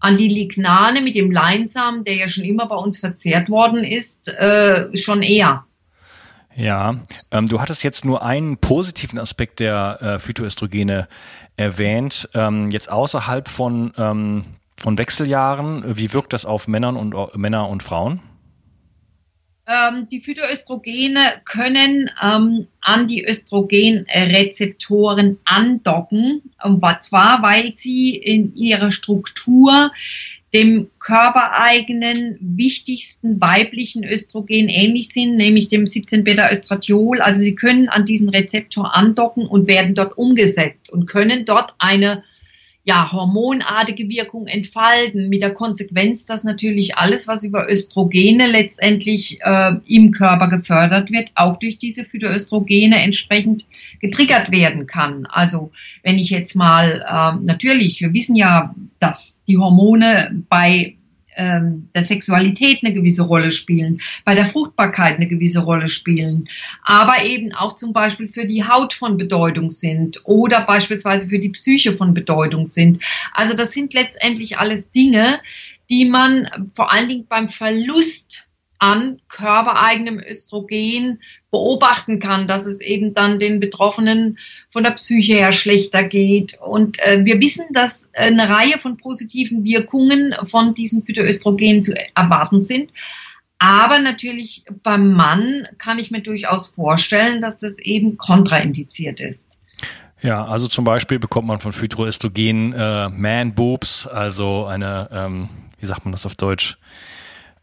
an 0.00 0.16
die 0.16 0.28
Lignane 0.28 1.02
mit 1.02 1.14
dem 1.14 1.30
Leinsamen, 1.30 2.04
der 2.04 2.16
ja 2.16 2.28
schon 2.28 2.44
immer 2.44 2.66
bei 2.66 2.76
uns 2.76 2.98
verzehrt 2.98 3.50
worden 3.50 3.84
ist, 3.84 4.28
äh, 4.28 4.96
schon 4.96 5.22
eher. 5.22 5.64
Ja, 6.56 6.96
ähm, 7.30 7.48
du 7.48 7.60
hattest 7.60 7.84
jetzt 7.84 8.04
nur 8.04 8.22
einen 8.22 8.58
positiven 8.58 9.18
Aspekt 9.18 9.60
der 9.60 9.98
äh, 10.00 10.18
Phytoöstrogene 10.18 11.08
erwähnt. 11.56 12.28
Ähm, 12.34 12.68
jetzt 12.70 12.90
außerhalb 12.90 13.48
von, 13.48 13.92
ähm, 13.96 14.44
von 14.76 14.98
Wechseljahren, 14.98 15.96
wie 15.96 16.12
wirkt 16.12 16.32
das 16.32 16.44
auf 16.44 16.66
Männern 16.66 16.96
und, 16.96 17.14
uh, 17.14 17.28
Männer 17.36 17.68
und 17.68 17.82
Frauen? 17.82 18.20
Ähm, 19.70 20.08
die 20.10 20.20
Phytoöstrogene 20.20 21.42
können 21.44 22.10
ähm, 22.20 22.66
an 22.80 23.06
die 23.06 23.24
Östrogenrezeptoren 23.24 25.38
andocken, 25.44 26.42
und 26.64 26.82
zwar 27.02 27.40
weil 27.42 27.72
sie 27.76 28.16
in 28.16 28.52
ihrer 28.54 28.90
Struktur 28.90 29.92
dem 30.52 30.90
körpereigenen 30.98 32.36
wichtigsten 32.40 33.40
weiblichen 33.40 34.02
Östrogen 34.02 34.68
ähnlich 34.68 35.10
sind, 35.10 35.36
nämlich 35.36 35.68
dem 35.68 35.84
17-Beta-Östradiol. 35.84 37.20
Also 37.20 37.38
sie 37.38 37.54
können 37.54 37.88
an 37.88 38.04
diesen 38.04 38.30
Rezeptor 38.30 38.96
andocken 38.96 39.46
und 39.46 39.68
werden 39.68 39.94
dort 39.94 40.18
umgesetzt 40.18 40.90
und 40.90 41.06
können 41.06 41.44
dort 41.44 41.74
eine 41.78 42.24
ja, 42.90 43.12
hormonartige 43.12 44.08
Wirkung 44.08 44.48
entfalten, 44.48 45.28
mit 45.28 45.42
der 45.42 45.52
Konsequenz, 45.52 46.26
dass 46.26 46.42
natürlich 46.42 46.96
alles, 46.96 47.28
was 47.28 47.44
über 47.44 47.70
Östrogene 47.70 48.48
letztendlich 48.48 49.38
äh, 49.42 49.74
im 49.86 50.10
Körper 50.10 50.48
gefördert 50.48 51.12
wird, 51.12 51.30
auch 51.36 51.56
durch 51.56 51.78
diese 51.78 52.04
Phytoöstrogene 52.04 53.00
entsprechend 53.00 53.64
getriggert 54.00 54.50
werden 54.50 54.88
kann. 54.88 55.26
Also 55.26 55.70
wenn 56.02 56.18
ich 56.18 56.30
jetzt 56.30 56.56
mal, 56.56 57.04
äh, 57.06 57.44
natürlich, 57.44 58.00
wir 58.00 58.12
wissen 58.12 58.34
ja, 58.34 58.74
dass 58.98 59.40
die 59.46 59.56
Hormone 59.56 60.42
bei 60.48 60.96
der 61.36 62.02
Sexualität 62.02 62.80
eine 62.82 62.92
gewisse 62.92 63.22
Rolle 63.22 63.50
spielen, 63.50 64.00
bei 64.24 64.34
der 64.34 64.46
Fruchtbarkeit 64.46 65.16
eine 65.16 65.28
gewisse 65.28 65.60
Rolle 65.60 65.88
spielen, 65.88 66.48
aber 66.82 67.22
eben 67.24 67.54
auch 67.54 67.76
zum 67.76 67.92
Beispiel 67.92 68.28
für 68.28 68.46
die 68.46 68.64
Haut 68.64 68.92
von 68.92 69.16
Bedeutung 69.16 69.68
sind 69.70 70.20
oder 70.24 70.66
beispielsweise 70.66 71.28
für 71.28 71.38
die 71.38 71.50
Psyche 71.50 71.96
von 71.96 72.14
Bedeutung 72.14 72.66
sind. 72.66 73.02
Also 73.32 73.54
das 73.54 73.72
sind 73.72 73.94
letztendlich 73.94 74.58
alles 74.58 74.90
Dinge, 74.90 75.40
die 75.88 76.04
man 76.04 76.48
vor 76.74 76.92
allen 76.92 77.08
Dingen 77.08 77.26
beim 77.28 77.48
Verlust 77.48 78.49
an 78.80 79.20
körpereigenem 79.28 80.18
Östrogen 80.18 81.20
beobachten 81.50 82.18
kann, 82.18 82.48
dass 82.48 82.66
es 82.66 82.80
eben 82.80 83.14
dann 83.14 83.38
den 83.38 83.60
Betroffenen 83.60 84.38
von 84.70 84.82
der 84.82 84.92
Psyche 84.92 85.34
her 85.34 85.52
schlechter 85.52 86.02
geht. 86.02 86.58
Und 86.60 86.98
äh, 87.00 87.24
wir 87.24 87.40
wissen, 87.40 87.66
dass 87.72 88.08
eine 88.16 88.48
Reihe 88.48 88.78
von 88.78 88.96
positiven 88.96 89.64
Wirkungen 89.64 90.34
von 90.46 90.74
diesen 90.74 91.04
Phytoöstrogenen 91.04 91.82
zu 91.82 91.94
erwarten 92.14 92.60
sind. 92.60 92.90
Aber 93.58 93.98
natürlich 93.98 94.64
beim 94.82 95.12
Mann 95.12 95.68
kann 95.76 95.98
ich 95.98 96.10
mir 96.10 96.22
durchaus 96.22 96.68
vorstellen, 96.68 97.42
dass 97.42 97.58
das 97.58 97.78
eben 97.78 98.16
kontraindiziert 98.16 99.20
ist. 99.20 99.58
Ja, 100.22 100.46
also 100.46 100.68
zum 100.68 100.84
Beispiel 100.84 101.18
bekommt 101.18 101.46
man 101.46 101.60
von 101.60 101.74
Phytoöstrogen 101.74 102.72
äh, 102.72 103.10
Man 103.10 103.54
Boobs, 103.54 104.06
also 104.06 104.64
eine, 104.64 105.08
ähm, 105.12 105.48
wie 105.78 105.86
sagt 105.86 106.06
man 106.06 106.12
das 106.12 106.24
auf 106.24 106.36
Deutsch? 106.36 106.78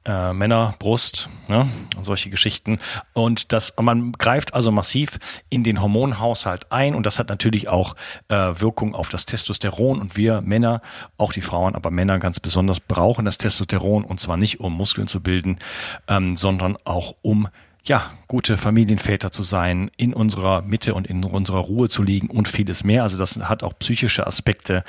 Äh, 0.07 0.33
Männerbrust 0.33 1.29
ne? 1.49 1.67
und 1.97 2.05
solche 2.05 2.29
Geschichten. 2.29 2.79
Und 3.13 3.51
das, 3.53 3.73
man 3.79 4.13
greift 4.13 4.53
also 4.53 4.71
massiv 4.71 5.19
in 5.49 5.63
den 5.63 5.81
Hormonhaushalt 5.81 6.71
ein 6.71 6.95
und 6.95 7.05
das 7.05 7.19
hat 7.19 7.29
natürlich 7.29 7.67
auch 7.67 7.95
äh, 8.29 8.35
Wirkung 8.35 8.95
auf 8.95 9.09
das 9.09 9.25
Testosteron 9.25 9.99
und 9.99 10.15
wir 10.15 10.41
Männer, 10.41 10.81
auch 11.17 11.33
die 11.33 11.41
Frauen, 11.41 11.75
aber 11.75 11.91
Männer 11.91 12.19
ganz 12.19 12.39
besonders 12.39 12.79
brauchen 12.79 13.25
das 13.25 13.37
Testosteron 13.37 14.05
und 14.05 14.19
zwar 14.19 14.37
nicht 14.37 14.59
um 14.61 14.73
Muskeln 14.73 15.07
zu 15.07 15.21
bilden, 15.21 15.59
ähm, 16.07 16.37
sondern 16.37 16.77
auch 16.85 17.15
um 17.21 17.49
ja, 17.87 18.11
gute 18.27 18.57
Familienväter 18.57 19.31
zu 19.31 19.43
sein, 19.43 19.89
in 19.97 20.13
unserer 20.13 20.61
Mitte 20.61 20.93
und 20.93 21.07
in 21.07 21.23
unserer 21.23 21.59
Ruhe 21.59 21.89
zu 21.89 22.03
liegen 22.03 22.29
und 22.29 22.47
vieles 22.47 22.83
mehr. 22.83 23.03
Also 23.03 23.17
das 23.17 23.37
hat 23.39 23.63
auch 23.63 23.73
psychische 23.79 24.27
Aspekte. 24.27 24.83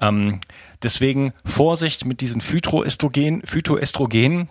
Ähm, 0.00 0.40
deswegen 0.82 1.32
Vorsicht 1.44 2.04
mit 2.04 2.20
diesen 2.20 2.40
Phytoöstrogen, 2.40 3.42
Phytoöstrogenen. 3.44 4.48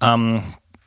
Ähm, 0.00 0.42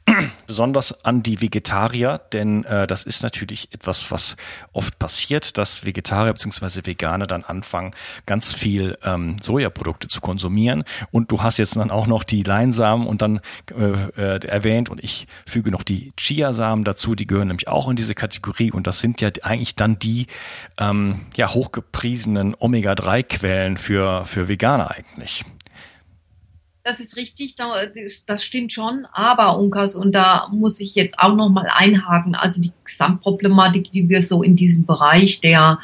besonders 0.48 1.04
an 1.04 1.22
die 1.22 1.42
Vegetarier, 1.42 2.22
denn 2.32 2.64
äh, 2.64 2.88
das 2.88 3.04
ist 3.04 3.24
natürlich 3.24 3.74
etwas, 3.74 4.10
was 4.12 4.38
oft 4.72 4.98
passiert, 5.00 5.58
dass 5.58 5.86
Vegetarier 5.86 6.34
bzw. 6.34 6.86
Veganer 6.86 7.28
dann 7.28 7.44
anfangen, 7.44 7.92
ganz 8.26 8.54
viel 8.54 8.98
ähm, 9.04 9.36
Sojaprodukte 9.42 10.08
zu 10.08 10.22
konsumieren. 10.22 10.84
Und 11.12 11.32
du 11.32 11.44
hast 11.44 11.58
jetzt 11.58 11.76
dann 11.76 11.92
auch 11.92 12.08
noch 12.08 12.24
die 12.24 12.44
Leinsamen 12.44 13.06
und 13.08 13.22
dann 13.22 13.42
äh, 13.78 14.36
äh, 14.36 14.48
erwähnt 14.48 14.90
und 14.90 15.04
ich 15.04 15.28
füge 15.46 15.72
noch 15.72 15.84
die 15.84 16.14
Chiasamen 16.18 16.86
dazu, 16.86 17.16
die 17.16 17.28
gehören 17.28 17.48
nämlich 17.48 17.68
auch 17.68 17.90
in 17.90 17.96
diese 17.96 18.16
Kategorie 18.16 18.72
und 18.72 18.88
das 18.88 19.00
sind 19.00 19.20
ja 19.22 19.30
eigentlich 19.42 19.76
dann 19.76 20.00
die 20.00 20.28
ähm, 20.78 21.26
ja 21.36 21.50
hochgepriesenen 21.54 22.56
Omega-3-Quellen 22.58 23.78
für, 23.78 24.24
für 24.26 24.48
Veganer 24.48 24.92
eigentlich 24.92 25.44
das 26.88 27.02
ist 27.02 27.18
richtig, 27.18 27.56
das 27.56 28.44
stimmt 28.44 28.72
schon, 28.72 29.06
aber 29.12 29.60
Unkas, 29.60 29.94
und 29.96 30.16
da 30.16 30.48
muss 30.54 30.80
ich 30.80 30.96
jetzt 30.96 31.20
auch 31.20 31.36
nochmal 31.36 31.70
einhaken, 31.70 32.34
also 32.34 32.62
die 32.62 32.72
Gesamtproblematik, 32.86 33.92
die 33.92 34.08
wir 34.08 34.22
so 34.22 34.42
in 34.42 34.56
diesem 34.56 34.86
Bereich 34.86 35.42
der 35.42 35.80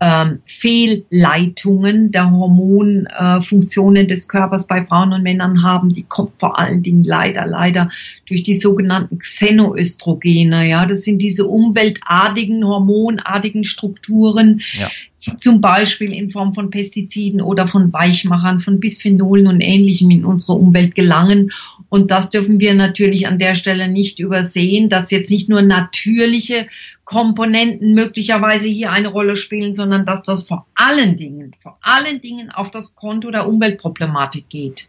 ähm, 0.00 0.40
Fehlleitungen 0.44 2.10
der 2.10 2.32
Hormonfunktionen 2.32 4.06
äh, 4.06 4.08
des 4.08 4.26
Körpers 4.26 4.66
bei 4.66 4.84
Frauen 4.84 5.12
und 5.12 5.22
Männern 5.22 5.62
haben, 5.62 5.94
die 5.94 6.02
kommt 6.02 6.32
vor 6.40 6.58
allen 6.58 6.82
Dingen 6.82 7.04
leider, 7.04 7.46
leider 7.46 7.88
durch 8.26 8.42
die 8.42 8.56
sogenannten 8.56 9.20
Xenoöstrogene. 9.20 10.68
Ja, 10.68 10.84
das 10.86 11.02
sind 11.02 11.22
diese 11.22 11.46
umweltartigen, 11.46 12.66
hormonartigen 12.66 13.62
Strukturen, 13.62 14.62
ja 14.76 14.90
zum 15.38 15.60
Beispiel 15.60 16.12
in 16.12 16.30
Form 16.30 16.54
von 16.54 16.70
Pestiziden 16.70 17.40
oder 17.40 17.66
von 17.66 17.92
Weichmachern, 17.92 18.60
von 18.60 18.80
Bisphenolen 18.80 19.46
und 19.46 19.60
Ähnlichem 19.60 20.10
in 20.10 20.24
unsere 20.24 20.54
Umwelt 20.54 20.94
gelangen. 20.94 21.50
Und 21.88 22.10
das 22.10 22.30
dürfen 22.30 22.60
wir 22.60 22.74
natürlich 22.74 23.26
an 23.26 23.38
der 23.38 23.54
Stelle 23.54 23.88
nicht 23.88 24.18
übersehen, 24.18 24.88
dass 24.88 25.10
jetzt 25.10 25.30
nicht 25.30 25.48
nur 25.48 25.62
natürliche 25.62 26.68
Komponenten 27.04 27.94
möglicherweise 27.94 28.66
hier 28.68 28.90
eine 28.90 29.08
Rolle 29.08 29.36
spielen, 29.36 29.72
sondern 29.72 30.04
dass 30.04 30.22
das 30.22 30.46
vor 30.46 30.66
allen 30.74 31.16
Dingen, 31.16 31.54
vor 31.58 31.78
allen 31.80 32.20
Dingen 32.20 32.50
auf 32.50 32.70
das 32.70 32.94
Konto 32.94 33.30
der 33.30 33.46
Umweltproblematik 33.46 34.48
geht. 34.48 34.88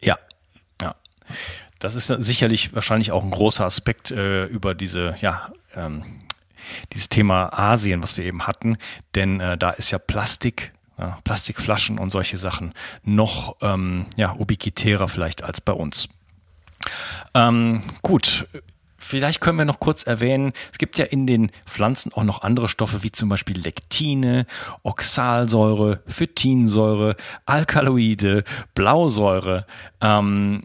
Ja, 0.00 0.16
ja. 0.80 0.94
Das 1.78 1.94
ist 1.94 2.06
sicherlich 2.06 2.74
wahrscheinlich 2.74 3.12
auch 3.12 3.22
ein 3.22 3.30
großer 3.30 3.64
Aspekt 3.64 4.10
äh, 4.10 4.46
über 4.46 4.74
diese, 4.74 5.14
ja, 5.20 5.52
ähm, 5.74 6.02
dieses 6.92 7.08
Thema 7.08 7.52
Asien, 7.58 8.02
was 8.02 8.16
wir 8.16 8.24
eben 8.24 8.46
hatten, 8.46 8.78
denn 9.14 9.40
äh, 9.40 9.56
da 9.58 9.70
ist 9.70 9.90
ja 9.90 9.98
Plastik 9.98 10.72
ja, 10.98 11.18
Plastikflaschen 11.24 11.98
und 11.98 12.10
solche 12.10 12.38
Sachen 12.38 12.74
noch 13.04 13.56
ähm, 13.60 14.06
ja, 14.16 14.34
ubiquitärer 14.34 15.08
vielleicht 15.08 15.44
als 15.44 15.60
bei 15.60 15.72
uns. 15.72 16.08
Ähm, 17.34 17.82
gut, 18.02 18.48
vielleicht 18.96 19.40
können 19.40 19.58
wir 19.58 19.64
noch 19.64 19.80
kurz 19.80 20.02
erwähnen, 20.02 20.52
es 20.72 20.78
gibt 20.78 20.98
ja 20.98 21.04
in 21.04 21.26
den 21.26 21.50
Pflanzen 21.66 22.12
auch 22.12 22.24
noch 22.24 22.42
andere 22.42 22.68
Stoffe 22.68 23.02
wie 23.02 23.12
zum 23.12 23.28
Beispiel 23.28 23.58
Lektine, 23.58 24.46
Oxalsäure, 24.82 26.02
Phytinsäure, 26.06 27.16
Alkaloide, 27.46 28.44
Blausäure. 28.74 29.66
Ähm, 30.00 30.62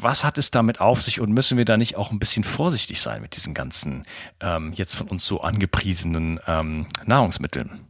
was 0.00 0.24
hat 0.24 0.38
es 0.38 0.50
damit 0.50 0.80
auf 0.80 1.02
sich 1.02 1.20
und 1.20 1.32
müssen 1.32 1.58
wir 1.58 1.64
da 1.64 1.76
nicht 1.76 1.96
auch 1.96 2.10
ein 2.10 2.18
bisschen 2.18 2.44
vorsichtig 2.44 3.00
sein 3.00 3.22
mit 3.22 3.36
diesen 3.36 3.54
ganzen 3.54 4.04
ähm, 4.40 4.72
jetzt 4.74 4.96
von 4.96 5.08
uns 5.08 5.26
so 5.26 5.40
angepriesenen 5.40 6.40
ähm, 6.46 6.86
Nahrungsmitteln? 7.04 7.86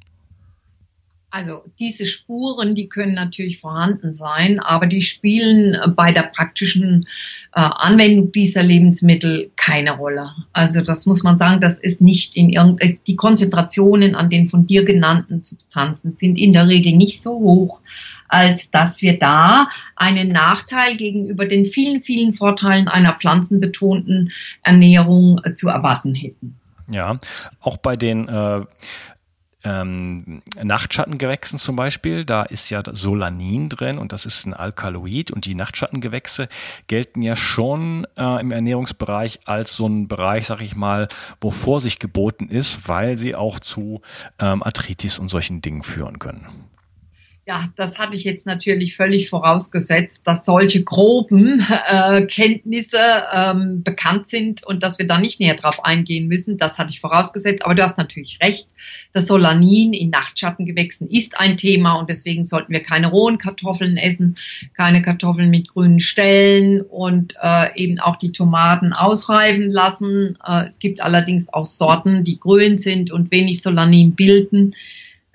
Also 1.34 1.64
diese 1.78 2.04
Spuren, 2.04 2.74
die 2.74 2.90
können 2.90 3.14
natürlich 3.14 3.58
vorhanden 3.58 4.12
sein, 4.12 4.60
aber 4.60 4.86
die 4.86 5.00
spielen 5.00 5.74
bei 5.96 6.12
der 6.12 6.24
praktischen 6.24 7.06
äh, 7.54 7.60
Anwendung 7.60 8.32
dieser 8.32 8.62
Lebensmittel 8.62 9.50
keine 9.56 9.92
Rolle. 9.92 10.30
Also 10.52 10.82
das 10.82 11.06
muss 11.06 11.22
man 11.22 11.38
sagen, 11.38 11.62
das 11.62 11.78
ist 11.78 12.02
nicht 12.02 12.36
in 12.36 12.50
irgend 12.50 12.82
äh, 12.82 12.98
die 13.06 13.16
Konzentrationen 13.16 14.14
an 14.14 14.28
den 14.28 14.44
von 14.44 14.66
dir 14.66 14.84
genannten 14.84 15.42
Substanzen 15.42 16.12
sind 16.12 16.38
in 16.38 16.52
der 16.52 16.68
Regel 16.68 16.92
nicht 16.92 17.22
so 17.22 17.30
hoch, 17.30 17.80
als 18.32 18.70
dass 18.70 19.02
wir 19.02 19.18
da 19.18 19.68
einen 19.94 20.30
Nachteil 20.30 20.96
gegenüber 20.96 21.44
den 21.44 21.66
vielen, 21.66 22.02
vielen 22.02 22.32
Vorteilen 22.32 22.88
einer 22.88 23.12
pflanzenbetonten 23.14 24.32
Ernährung 24.62 25.38
äh, 25.44 25.52
zu 25.52 25.68
erwarten 25.68 26.14
hätten. 26.14 26.58
Ja, 26.90 27.20
auch 27.60 27.76
bei 27.76 27.96
den 27.96 28.28
äh, 28.28 28.62
ähm, 29.64 30.42
Nachtschattengewächsen 30.62 31.58
zum 31.58 31.76
Beispiel, 31.76 32.24
da 32.24 32.42
ist 32.42 32.70
ja 32.70 32.82
Solanin 32.90 33.68
drin 33.68 33.98
und 33.98 34.12
das 34.12 34.24
ist 34.24 34.46
ein 34.46 34.54
Alkaloid 34.54 35.30
und 35.30 35.44
die 35.44 35.54
Nachtschattengewächse 35.54 36.48
gelten 36.86 37.20
ja 37.20 37.36
schon 37.36 38.06
äh, 38.16 38.40
im 38.40 38.50
Ernährungsbereich 38.50 39.40
als 39.44 39.76
so 39.76 39.86
ein 39.86 40.08
Bereich, 40.08 40.46
sag 40.46 40.62
ich 40.62 40.74
mal, 40.74 41.08
wo 41.40 41.50
Vorsicht 41.50 42.00
geboten 42.00 42.48
ist, 42.48 42.88
weil 42.88 43.18
sie 43.18 43.34
auch 43.34 43.60
zu 43.60 44.00
ähm, 44.38 44.62
Arthritis 44.62 45.18
und 45.18 45.28
solchen 45.28 45.60
Dingen 45.60 45.82
führen 45.82 46.18
können. 46.18 46.46
Ja, 47.44 47.68
das 47.74 47.98
hatte 47.98 48.16
ich 48.16 48.22
jetzt 48.22 48.46
natürlich 48.46 48.94
völlig 48.94 49.28
vorausgesetzt, 49.28 50.22
dass 50.24 50.44
solche 50.44 50.84
groben 50.84 51.66
äh, 51.88 52.24
Kenntnisse 52.26 52.98
ähm, 53.34 53.82
bekannt 53.82 54.28
sind 54.28 54.64
und 54.64 54.84
dass 54.84 55.00
wir 55.00 55.08
da 55.08 55.18
nicht 55.18 55.40
näher 55.40 55.56
drauf 55.56 55.84
eingehen 55.84 56.28
müssen. 56.28 56.56
Das 56.56 56.78
hatte 56.78 56.92
ich 56.92 57.00
vorausgesetzt. 57.00 57.64
Aber 57.64 57.74
du 57.74 57.82
hast 57.82 57.98
natürlich 57.98 58.38
recht. 58.40 58.68
Das 59.12 59.26
Solanin 59.26 59.92
in 59.92 60.10
Nachtschattengewächsen 60.10 61.08
ist 61.08 61.40
ein 61.40 61.56
Thema 61.56 61.94
und 61.94 62.08
deswegen 62.08 62.44
sollten 62.44 62.72
wir 62.72 62.80
keine 62.80 63.10
rohen 63.10 63.38
Kartoffeln 63.38 63.96
essen, 63.96 64.36
keine 64.76 65.02
Kartoffeln 65.02 65.50
mit 65.50 65.66
grünen 65.66 65.98
Stellen 65.98 66.80
und 66.80 67.34
äh, 67.42 67.74
eben 67.74 67.98
auch 67.98 68.18
die 68.18 68.30
Tomaten 68.30 68.92
ausreifen 68.92 69.68
lassen. 69.68 70.38
Äh, 70.46 70.66
es 70.68 70.78
gibt 70.78 71.02
allerdings 71.02 71.52
auch 71.52 71.66
Sorten, 71.66 72.22
die 72.22 72.38
grün 72.38 72.78
sind 72.78 73.10
und 73.10 73.32
wenig 73.32 73.62
Solanin 73.62 74.14
bilden. 74.14 74.76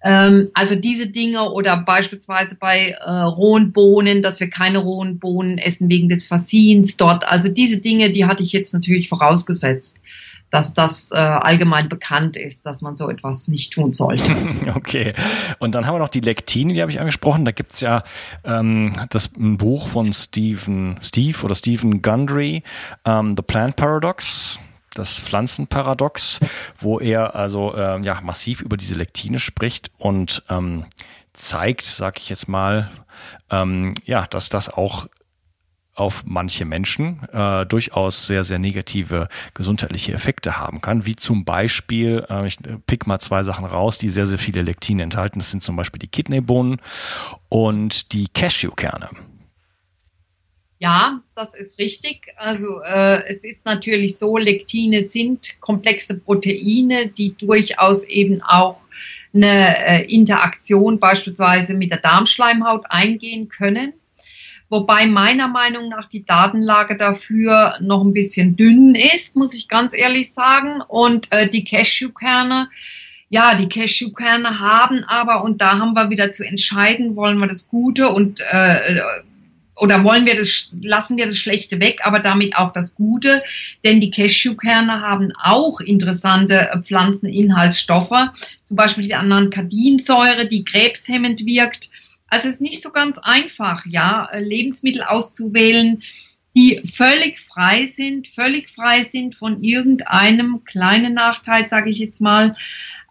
Ähm, 0.04 0.50
also 0.54 0.76
diese 0.76 1.08
Dinge 1.08 1.52
oder 1.52 1.78
beispielsweise 1.78 2.56
bei 2.56 2.96
äh, 3.00 3.10
rohen 3.10 3.72
Bohnen, 3.74 4.22
dass 4.22 4.40
wir 4.40 4.50
keine 4.50 4.80
rohen 4.80 5.20
Bohnen 5.20 5.58
essen 5.58 5.90
wegen 5.90 6.10
des 6.10 6.28
Fassins 6.28 6.98
dort. 6.98 7.28
Also 7.28 7.50
diese 7.50 7.82
Dinge, 7.82 8.12
die 8.12 8.26
hatte 8.26 8.44
ich 8.44 8.52
jetzt 8.52 8.74
natürlich 8.74 9.10
vorausgesetzt 9.10 9.98
dass 10.50 10.74
das 10.74 11.12
äh, 11.12 11.18
allgemein 11.18 11.90
bekannt 11.90 12.38
ist, 12.38 12.66
dass 12.66 12.82
man 12.82 12.96
so 12.96 13.10
etwas 13.10 13.48
nicht 13.48 13.74
tun 13.74 13.94
sollte. 13.94 14.36
Okay. 14.76 15.14
Und 15.60 15.76
dann 15.76 15.86
haben 15.86 15.96
wir 15.96 16.00
noch 16.00 16.10
die 16.10 16.20
Lektine, 16.20 16.74
die 16.74 16.82
habe 16.82 16.92
ich 16.92 17.00
angesprochen. 17.00 17.46
Da 17.46 17.52
gibt's 17.52 17.82
ja 17.82 18.04
ähm, 18.44 18.94
das 19.10 19.30
ein 19.38 19.58
Buch 19.58 19.88
von 19.88 20.14
Stephen, 20.14 20.98
Steve 21.02 21.38
oder 21.44 21.56
Stephen 21.56 22.02
Gundry, 22.02 22.64
ähm, 23.06 23.36
The 23.36 23.44
Plant 23.44 23.76
Paradox 23.76 24.60
das 24.98 25.20
Pflanzenparadox, 25.20 26.40
wo 26.80 27.00
er 27.00 27.36
also 27.36 27.74
äh, 27.76 28.00
ja 28.02 28.20
massiv 28.22 28.62
über 28.62 28.78
diese 28.78 28.96
Lektine 28.96 29.40
spricht 29.40 29.92
und 29.98 30.44
ähm, 30.50 30.86
zeigt, 31.34 31.86
sag 31.86 32.18
ich 32.18 32.30
jetzt 32.30 32.48
mal, 32.48 32.90
ähm, 33.50 33.94
ja, 34.06 34.26
dass 34.28 34.50
das 34.50 34.70
auch 34.70 35.08
auf 35.98 36.24
manche 36.26 36.64
Menschen 36.64 37.24
äh, 37.34 37.66
durchaus 37.66 38.28
sehr, 38.28 38.44
sehr 38.44 38.60
negative 38.60 39.28
gesundheitliche 39.56 40.14
Effekte 40.14 40.60
haben 40.60 40.80
kann, 40.80 41.08
wie 41.08 41.16
zum 41.16 41.44
Beispiel, 41.44 42.24
äh, 42.30 42.46
ich 42.46 42.58
pick 42.86 43.08
mal 43.08 43.20
zwei 43.20 43.42
Sachen 43.44 43.66
raus, 43.66 43.98
die 43.98 44.10
sehr, 44.10 44.28
sehr 44.28 44.38
viele 44.38 44.62
Lektine 44.62 45.04
enthalten. 45.04 45.40
Das 45.40 45.50
sind 45.50 45.64
zum 45.64 45.76
Beispiel 45.76 46.00
die 46.00 46.08
Kidneybohnen 46.08 46.80
und 47.50 48.14
die 48.14 48.28
Cashewkerne. 48.28 49.10
Ja, 50.80 51.22
das 51.36 51.56
ist 51.56 51.80
richtig. 51.80 52.28
Also 52.36 52.82
äh, 52.84 53.24
es 53.28 53.44
ist 53.44 53.66
natürlich 53.66 54.18
so, 54.18 54.38
Lektine 54.38 55.04
sind 55.04 55.60
komplexe 55.60 56.20
Proteine, 56.20 57.10
die 57.10 57.36
durchaus 57.36 58.04
eben 58.04 58.44
auch 58.44 58.78
eine 59.34 59.76
äh, 59.88 60.14
Interaktion 60.14 61.00
beispielsweise 61.00 61.76
mit 61.76 61.92
der 61.92 62.00
Darmschleimhaut 62.00 62.86
eingehen 62.90 63.50
können. 63.50 63.94
Wobei 64.70 65.08
meiner 65.08 65.48
Meinung 65.48 65.90
nach 65.90 66.10
die 66.10 66.26
Datenlage 66.26 66.98
dafür 66.98 67.74
noch 67.80 68.04
ein 68.04 68.14
bisschen 68.14 68.56
dünn 68.56 68.96
ist, 68.96 69.36
muss 69.36 69.56
ich 69.56 69.70
ganz 69.70 69.98
ehrlich 69.98 70.34
sagen. 70.34 70.82
Und 70.88 71.32
äh, 71.32 71.50
die 71.50 71.64
Cashewkerne, 71.64 72.70
ja, 73.30 73.56
die 73.56 73.70
Cashewkerne 73.70 74.60
haben 74.60 75.06
aber, 75.06 75.44
und 75.44 75.62
da 75.62 75.80
haben 75.80 75.94
wir 75.94 76.10
wieder 76.10 76.32
zu 76.32 76.46
entscheiden, 76.46 77.16
wollen 77.16 77.40
wir 77.40 77.48
das 77.48 77.68
Gute 77.70 78.10
und 78.10 78.42
äh, 78.52 79.00
oder 79.80 80.04
wollen 80.04 80.26
wir 80.26 80.36
das, 80.36 80.72
lassen 80.82 81.18
wir 81.18 81.26
das 81.26 81.38
Schlechte 81.38 81.80
weg, 81.80 82.00
aber 82.04 82.20
damit 82.20 82.56
auch 82.56 82.72
das 82.72 82.96
Gute, 82.96 83.44
denn 83.84 84.02
die 84.02 84.12
Cashewkerne 84.12 85.02
haben 85.02 85.32
auch 85.42 85.80
interessante 85.80 86.70
äh, 86.72 86.82
Pflanzeninhaltsstoffe, 86.82 88.30
zum 88.66 88.78
Beispiel 88.78 89.04
die 89.04 89.16
Anankadinsäure, 89.16 90.48
die 90.48 90.64
krebshemmend 90.64 91.46
wirkt. 91.46 91.90
Also 92.28 92.50
es 92.50 92.56
ist 92.56 92.62
nicht 92.62 92.82
so 92.82 92.92
ganz 92.92 93.18
einfach, 93.18 93.86
ja, 93.86 94.28
äh, 94.32 94.42
Lebensmittel 94.42 95.04
auszuwählen, 95.04 96.02
die 96.56 96.82
völlig 96.92 97.40
frei 97.40 97.86
sind, 97.86 98.28
völlig 98.28 98.70
frei 98.70 99.04
sind 99.04 99.36
von 99.36 99.64
irgendeinem 99.64 100.64
kleinen 100.66 101.14
Nachteil, 101.14 101.68
sage 101.68 101.92
ich 101.92 102.00
jetzt 102.00 102.20
mal. 102.20 102.56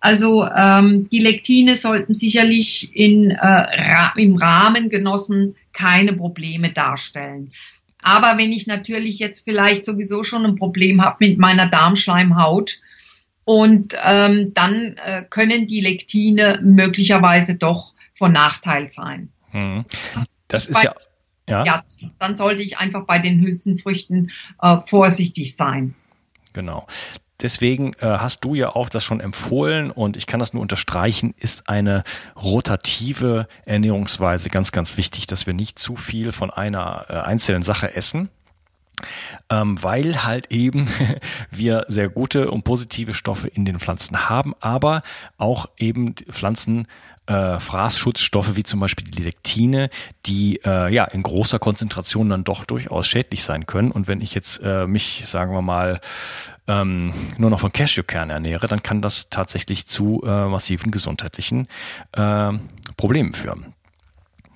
Also 0.01 0.45
ähm, 0.45 1.09
die 1.11 1.21
Lektine 1.21 1.77
sollten 1.77 2.15
sicherlich 2.15 2.91
in, 2.95 3.31
äh, 3.31 4.11
im 4.17 4.35
Rahmen 4.35 4.89
genossen 4.89 5.55
keine 5.77 6.15
Probleme 6.15 6.73
darstellen. 6.73 7.53
Aber 8.03 8.39
wenn 8.39 8.53
ich 8.53 8.67
natürlich 8.67 9.19
jetzt 9.21 9.45
vielleicht 9.45 9.85
sowieso 9.85 10.25
schon 10.25 10.45
ein 10.45 10.57
Problem 10.57 11.03
habe 11.05 11.17
mit 11.21 11.39
meiner 11.39 11.67
Darmschleimhaut, 11.69 12.81
und 13.47 13.97
ähm, 14.05 14.53
dann 14.55 14.97
äh, 15.05 15.23
können 15.31 15.69
die 15.69 15.81
Lektine 15.81 16.59
möglicherweise 16.65 17.55
doch 17.55 17.95
von 18.13 18.33
Nachteil 18.33 18.91
sein. 18.91 19.31
Hm. 19.53 19.85
Das 20.49 20.67
ist 20.67 20.83
ja, 20.83 20.93
ja. 21.49 21.65
Ja, 21.65 21.85
dann 22.19 22.37
sollte 22.37 22.63
ich 22.63 22.79
einfach 22.79 23.07
bei 23.07 23.21
den 23.21 23.41
Hülsenfrüchten 23.41 24.33
äh, 24.61 24.79
vorsichtig 24.85 25.55
sein. 25.55 25.95
Genau. 26.55 26.89
Deswegen 27.43 27.93
äh, 27.95 28.07
hast 28.07 28.45
du 28.45 28.55
ja 28.55 28.71
auch 28.75 28.89
das 28.89 29.05
schon 29.05 29.21
empfohlen 29.21 29.91
und 29.91 30.17
ich 30.17 30.27
kann 30.27 30.41
das 30.41 30.53
nur 30.55 30.63
unterstreichen, 30.63 31.35
ist 31.39 31.69
eine 31.69 32.03
rotative 32.35 33.47
Ernährungsweise 33.67 34.49
ganz, 34.49 34.73
ganz 34.73 34.97
wichtig, 34.97 35.27
dass 35.27 35.47
wir 35.47 35.55
nicht 35.55 35.79
zu 35.79 35.97
viel 35.97 36.33
von 36.33 36.51
einer 36.51 37.07
äh, 37.09 37.15
einzelnen 37.15 37.63
Sache 37.63 37.95
essen. 37.95 38.31
ähm, 39.51 39.83
weil 39.83 40.25
halt 40.25 40.51
eben 40.51 40.89
wir 41.51 41.85
sehr 41.89 42.09
gute 42.09 42.51
und 42.51 42.65
positive 42.65 43.13
Stoffe 43.13 43.49
in 43.49 43.67
den 43.67 43.79
Pflanzen 43.79 44.31
haben, 44.31 44.55
aber 44.61 45.03
auch 45.37 45.67
eben 45.77 46.15
Pflanzen 46.15 46.87
äh, 47.27 47.59
Fraßschutzstoffe 47.59 48.57
wie 48.57 48.63
zum 48.63 48.81
Beispiel 48.81 49.07
die 49.09 49.23
Lektine, 49.23 49.91
die 50.27 50.61
äh, 50.65 50.93
ja 50.93 51.05
in 51.05 51.23
großer 51.23 51.59
Konzentration 51.59 52.29
dann 52.29 52.45
doch 52.45 52.65
durchaus 52.65 53.07
schädlich 53.07 53.45
sein 53.45 53.67
können. 53.67 53.91
Und 53.91 54.09
wenn 54.09 54.21
ich 54.21 54.35
jetzt 54.35 54.61
äh, 54.63 54.87
mich, 54.87 55.23
sagen 55.27 55.53
wir 55.53 55.63
mal, 55.63 56.01
ähm, 56.69 57.13
nur 57.39 57.51
noch 57.51 57.61
von 57.61 57.73
Cashewkern 57.73 58.31
ernähre, 58.31 58.67
dann 58.67 58.83
kann 58.83 59.03
das 59.03 59.29
tatsächlich 59.31 59.87
zu 59.87 60.23
äh, 60.25 60.47
massiven 60.47 60.91
gesundheitlichen 60.91 61.69
äh, 62.13 62.53
Problemen 62.97 63.33
führen. 63.33 63.75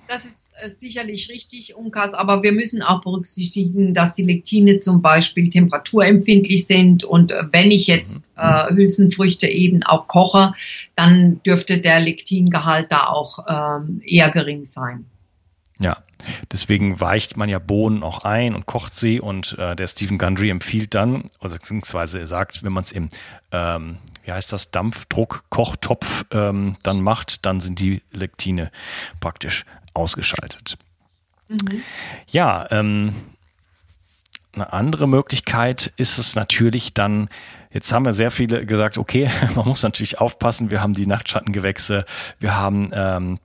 Das 0.07 0.25
ist 0.25 0.51
sicherlich 0.67 1.29
richtig, 1.29 1.75
Unkas, 1.75 2.13
aber 2.13 2.43
wir 2.43 2.51
müssen 2.51 2.81
auch 2.81 3.01
berücksichtigen, 3.01 3.93
dass 3.93 4.13
die 4.13 4.23
Lektine 4.23 4.79
zum 4.79 5.01
Beispiel 5.01 5.49
temperaturempfindlich 5.49 6.67
sind 6.67 7.03
und 7.03 7.31
äh, 7.31 7.43
wenn 7.51 7.71
ich 7.71 7.87
jetzt 7.87 8.29
äh, 8.37 8.73
Hülsenfrüchte 8.73 9.47
eben 9.47 9.83
auch 9.83 10.07
koche, 10.07 10.53
dann 11.01 11.41
dürfte 11.43 11.79
der 11.79 11.99
Lektingehalt 11.99 12.91
da 12.91 13.07
auch 13.07 13.39
ähm, 13.47 14.01
eher 14.05 14.29
gering 14.29 14.65
sein. 14.65 15.05
Ja, 15.79 15.97
deswegen 16.51 17.01
weicht 17.01 17.37
man 17.37 17.49
ja 17.49 17.57
Bohnen 17.57 18.03
auch 18.03 18.23
ein 18.23 18.53
und 18.53 18.67
kocht 18.67 18.93
sie 18.93 19.19
und 19.19 19.57
äh, 19.57 19.75
der 19.75 19.87
Stephen 19.87 20.19
Gundry 20.19 20.51
empfiehlt 20.51 20.93
dann, 20.93 21.23
oder 21.39 21.55
beziehungsweise 21.55 22.19
er 22.19 22.27
sagt, 22.27 22.63
wenn 22.63 22.71
man 22.71 22.83
es 22.83 22.91
im, 22.91 23.09
ähm, 23.51 23.97
wie 24.23 24.31
heißt 24.31 24.53
das, 24.53 24.69
Dampfdruck, 24.69 25.45
Kochtopf 25.49 26.25
ähm, 26.29 26.77
dann 26.83 27.01
macht, 27.01 27.47
dann 27.47 27.61
sind 27.61 27.79
die 27.79 28.03
Lektine 28.11 28.69
praktisch 29.19 29.65
ausgeschaltet. 29.95 30.77
Mhm. 31.47 31.81
Ja, 32.29 32.67
ähm, 32.69 33.15
eine 34.53 34.73
andere 34.73 35.07
Möglichkeit 35.07 35.91
ist 35.97 36.17
es 36.17 36.35
natürlich 36.35 36.93
dann, 36.93 37.29
jetzt 37.71 37.91
haben 37.93 38.05
wir 38.05 38.13
sehr 38.13 38.31
viele 38.31 38.65
gesagt, 38.65 38.97
okay, 38.97 39.29
man 39.55 39.67
muss 39.67 39.83
natürlich 39.83 40.19
aufpassen, 40.19 40.71
wir 40.71 40.81
haben 40.81 40.93
die 40.93 41.07
Nachtschattengewächse, 41.07 42.05
wir 42.39 42.55
haben 42.55 42.91
ähm, 42.93 43.39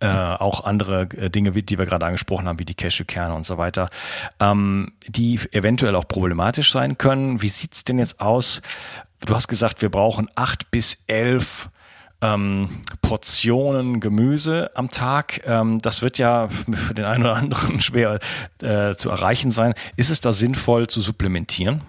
äh, 0.00 0.06
auch 0.08 0.64
andere 0.64 1.02
äh, 1.16 1.30
Dinge, 1.30 1.50
die 1.52 1.78
wir 1.78 1.86
gerade 1.86 2.06
angesprochen 2.06 2.48
haben, 2.48 2.58
wie 2.58 2.64
die 2.64 2.74
Cashewkerne 2.74 3.34
und 3.34 3.44
so 3.44 3.58
weiter, 3.58 3.90
ähm, 4.40 4.92
die 5.06 5.38
eventuell 5.52 5.94
auch 5.94 6.08
problematisch 6.08 6.72
sein 6.72 6.98
können. 6.98 7.42
Wie 7.42 7.48
sieht's 7.48 7.84
denn 7.84 7.98
jetzt 7.98 8.20
aus? 8.20 8.62
Du 9.24 9.34
hast 9.34 9.48
gesagt, 9.48 9.82
wir 9.82 9.90
brauchen 9.90 10.28
acht 10.34 10.70
bis 10.70 10.98
elf 11.06 11.68
ähm, 12.22 12.68
Portionen 13.02 14.00
Gemüse 14.00 14.70
am 14.74 14.88
Tag. 14.88 15.42
Ähm, 15.46 15.78
das 15.80 16.02
wird 16.02 16.18
ja 16.18 16.48
für 16.48 16.94
den 16.94 17.04
einen 17.04 17.24
oder 17.24 17.36
anderen 17.36 17.80
schwer 17.80 18.18
äh, 18.62 18.94
zu 18.94 19.10
erreichen 19.10 19.50
sein. 19.50 19.74
Ist 19.96 20.10
es 20.10 20.20
da 20.20 20.32
sinnvoll 20.32 20.86
zu 20.86 21.00
supplementieren? 21.00 21.82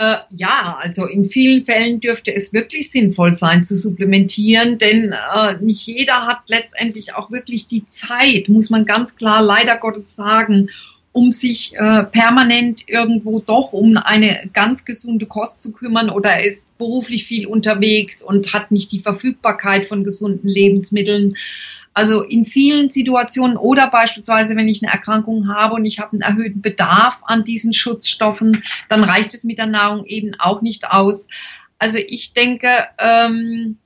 Äh, 0.00 0.16
ja, 0.30 0.78
also 0.80 1.04
in 1.04 1.26
vielen 1.26 1.66
Fällen 1.66 2.00
dürfte 2.00 2.34
es 2.34 2.54
wirklich 2.54 2.90
sinnvoll 2.90 3.34
sein 3.34 3.62
zu 3.62 3.76
supplementieren, 3.76 4.78
denn 4.78 5.12
äh, 5.12 5.56
nicht 5.60 5.86
jeder 5.86 6.26
hat 6.26 6.48
letztendlich 6.48 7.14
auch 7.14 7.30
wirklich 7.30 7.66
die 7.66 7.86
Zeit, 7.86 8.48
muss 8.48 8.70
man 8.70 8.86
ganz 8.86 9.16
klar 9.16 9.42
leider 9.42 9.76
Gottes 9.76 10.16
sagen, 10.16 10.70
um 11.12 11.32
sich 11.32 11.74
äh, 11.74 12.04
permanent 12.04 12.88
irgendwo 12.88 13.40
doch 13.40 13.72
um 13.72 13.96
eine 13.96 14.48
ganz 14.52 14.84
gesunde 14.84 15.26
Kost 15.26 15.60
zu 15.62 15.72
kümmern 15.72 16.08
oder 16.08 16.44
ist 16.44 16.76
beruflich 16.78 17.24
viel 17.24 17.46
unterwegs 17.46 18.22
und 18.22 18.52
hat 18.52 18.70
nicht 18.70 18.92
die 18.92 19.00
Verfügbarkeit 19.00 19.86
von 19.86 20.04
gesunden 20.04 20.48
Lebensmitteln. 20.48 21.36
Also 21.92 22.22
in 22.22 22.44
vielen 22.44 22.90
Situationen 22.90 23.56
oder 23.56 23.90
beispielsweise, 23.90 24.54
wenn 24.54 24.68
ich 24.68 24.82
eine 24.82 24.92
Erkrankung 24.92 25.48
habe 25.48 25.74
und 25.74 25.84
ich 25.84 25.98
habe 25.98 26.12
einen 26.12 26.22
erhöhten 26.22 26.62
Bedarf 26.62 27.18
an 27.24 27.42
diesen 27.42 27.72
Schutzstoffen, 27.72 28.62
dann 28.88 29.02
reicht 29.02 29.34
es 29.34 29.42
mit 29.42 29.58
der 29.58 29.66
Nahrung 29.66 30.04
eben 30.04 30.36
auch 30.38 30.62
nicht 30.62 30.88
aus. 30.88 31.26
Also 31.78 31.98
ich 31.98 32.34
denke, 32.34 32.68
ähm, 33.00 33.78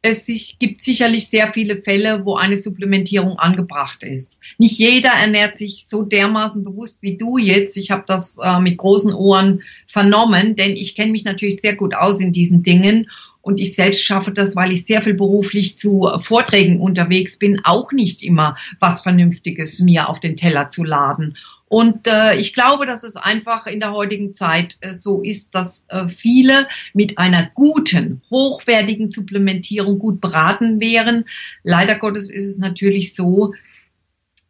es 0.00 0.26
gibt 0.58 0.80
sicherlich 0.82 1.26
sehr 1.26 1.52
viele 1.52 1.82
Fälle, 1.82 2.24
wo 2.24 2.36
eine 2.36 2.56
Supplementierung 2.56 3.38
angebracht 3.38 4.04
ist. 4.04 4.38
Nicht 4.56 4.78
jeder 4.78 5.10
ernährt 5.10 5.56
sich 5.56 5.86
so 5.88 6.02
dermaßen 6.02 6.62
bewusst 6.62 7.02
wie 7.02 7.16
du 7.16 7.36
jetzt. 7.36 7.76
Ich 7.76 7.90
habe 7.90 8.04
das 8.06 8.38
äh, 8.42 8.60
mit 8.60 8.78
großen 8.78 9.12
Ohren 9.12 9.62
vernommen, 9.88 10.54
denn 10.54 10.72
ich 10.72 10.94
kenne 10.94 11.10
mich 11.10 11.24
natürlich 11.24 11.60
sehr 11.60 11.74
gut 11.74 11.94
aus 11.94 12.20
in 12.20 12.30
diesen 12.30 12.62
Dingen. 12.62 13.10
Und 13.42 13.58
ich 13.58 13.74
selbst 13.74 14.04
schaffe 14.04 14.30
das, 14.30 14.54
weil 14.54 14.72
ich 14.72 14.84
sehr 14.84 15.02
viel 15.02 15.14
beruflich 15.14 15.76
zu 15.78 16.08
Vorträgen 16.20 16.80
unterwegs 16.80 17.38
bin, 17.38 17.60
auch 17.64 17.92
nicht 17.92 18.22
immer 18.22 18.56
was 18.78 19.00
Vernünftiges 19.00 19.80
mir 19.80 20.08
auf 20.08 20.20
den 20.20 20.36
Teller 20.36 20.68
zu 20.68 20.84
laden. 20.84 21.34
Und 21.68 22.06
äh, 22.06 22.36
ich 22.36 22.54
glaube, 22.54 22.86
dass 22.86 23.04
es 23.04 23.16
einfach 23.16 23.66
in 23.66 23.80
der 23.80 23.92
heutigen 23.92 24.32
Zeit 24.32 24.76
äh, 24.80 24.94
so 24.94 25.20
ist, 25.20 25.54
dass 25.54 25.84
äh, 25.88 26.08
viele 26.08 26.66
mit 26.94 27.18
einer 27.18 27.50
guten, 27.54 28.22
hochwertigen 28.30 29.10
Supplementierung 29.10 29.98
gut 29.98 30.20
beraten 30.20 30.80
wären. 30.80 31.26
Leider 31.62 31.96
Gottes 31.96 32.30
ist 32.30 32.48
es 32.48 32.58
natürlich 32.58 33.14
so, 33.14 33.54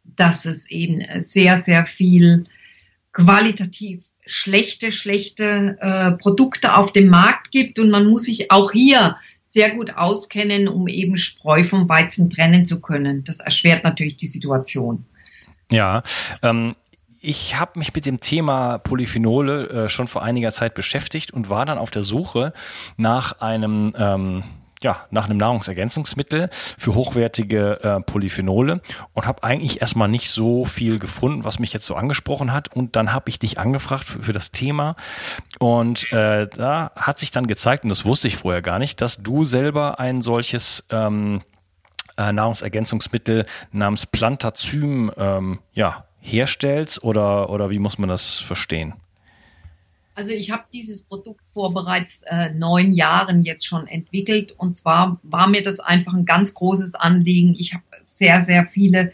dass 0.03 0.45
es 0.45 0.69
eben 0.71 1.03
sehr, 1.21 1.57
sehr 1.57 1.85
viel 1.85 2.45
qualitativ 3.11 4.03
schlechte, 4.25 4.91
schlechte 4.91 5.77
äh, 5.81 6.11
Produkte 6.11 6.75
auf 6.75 6.93
dem 6.93 7.07
Markt 7.07 7.51
gibt 7.51 7.79
und 7.79 7.89
man 7.89 8.07
muss 8.07 8.23
sich 8.23 8.51
auch 8.51 8.71
hier 8.71 9.17
sehr 9.49 9.75
gut 9.75 9.91
auskennen, 9.95 10.67
um 10.67 10.87
eben 10.87 11.17
Spreu 11.17 11.63
vom 11.63 11.89
Weizen 11.89 12.29
trennen 12.29 12.65
zu 12.65 12.79
können. 12.79 13.23
Das 13.23 13.39
erschwert 13.39 13.83
natürlich 13.83 14.15
die 14.15 14.27
Situation. 14.27 15.05
Ja, 15.71 16.03
ähm, 16.43 16.71
ich 17.21 17.59
habe 17.59 17.79
mich 17.79 17.93
mit 17.93 18.05
dem 18.05 18.19
Thema 18.19 18.77
Polyphenole 18.77 19.69
äh, 19.69 19.89
schon 19.89 20.07
vor 20.07 20.23
einiger 20.23 20.51
Zeit 20.51 20.73
beschäftigt 20.73 21.31
und 21.31 21.49
war 21.49 21.65
dann 21.65 21.77
auf 21.77 21.91
der 21.91 22.03
Suche 22.03 22.53
nach 22.97 23.41
einem 23.41 23.93
ähm, 23.97 24.43
ja, 24.81 25.05
nach 25.11 25.25
einem 25.25 25.37
Nahrungsergänzungsmittel 25.37 26.49
für 26.77 26.95
hochwertige 26.95 27.83
äh, 27.83 27.99
Polyphenole 27.99 28.81
und 29.13 29.27
habe 29.27 29.43
eigentlich 29.43 29.81
erstmal 29.81 30.07
nicht 30.07 30.29
so 30.29 30.63
viel 30.63 30.99
gefunden, 30.99 31.43
was 31.43 31.59
mich 31.59 31.73
jetzt 31.73 31.85
so 31.85 31.95
angesprochen 31.95 32.53
hat. 32.53 32.73
Und 32.73 32.95
dann 32.95 33.11
habe 33.11 33.29
ich 33.29 33.39
dich 33.39 33.59
angefragt 33.59 34.05
für, 34.05 34.23
für 34.23 34.31
das 34.31 34.51
Thema. 34.51 34.95
Und 35.59 36.13
äh, 36.13 36.47
da 36.47 36.91
hat 36.95 37.19
sich 37.19 37.31
dann 37.31 37.45
gezeigt, 37.45 37.83
und 37.83 37.89
das 37.89 38.05
wusste 38.05 38.29
ich 38.29 38.37
vorher 38.37 38.61
gar 38.61 38.79
nicht, 38.79 39.01
dass 39.01 39.21
du 39.21 39.43
selber 39.43 39.99
ein 39.99 40.21
solches 40.21 40.85
ähm, 40.91 41.41
äh, 42.17 42.31
Nahrungsergänzungsmittel 42.31 43.45
namens 43.73 44.05
Plantazym 44.05 45.11
ähm, 45.17 45.59
ja, 45.73 46.05
herstellst 46.21 47.03
oder, 47.03 47.49
oder 47.49 47.69
wie 47.69 47.79
muss 47.79 47.97
man 47.97 48.09
das 48.09 48.39
verstehen? 48.39 48.93
Also 50.15 50.33
ich 50.33 50.51
habe 50.51 50.63
dieses 50.73 51.01
Produkt 51.01 51.41
vor 51.53 51.73
bereits 51.73 52.23
äh, 52.23 52.49
neun 52.49 52.93
Jahren 52.93 53.43
jetzt 53.43 53.65
schon 53.65 53.87
entwickelt 53.87 54.53
und 54.57 54.75
zwar 54.75 55.17
war 55.23 55.47
mir 55.47 55.63
das 55.63 55.79
einfach 55.79 56.13
ein 56.13 56.25
ganz 56.25 56.53
großes 56.53 56.95
Anliegen. 56.95 57.55
Ich 57.57 57.73
habe 57.73 57.83
sehr, 58.03 58.41
sehr 58.41 58.67
viele 58.69 59.13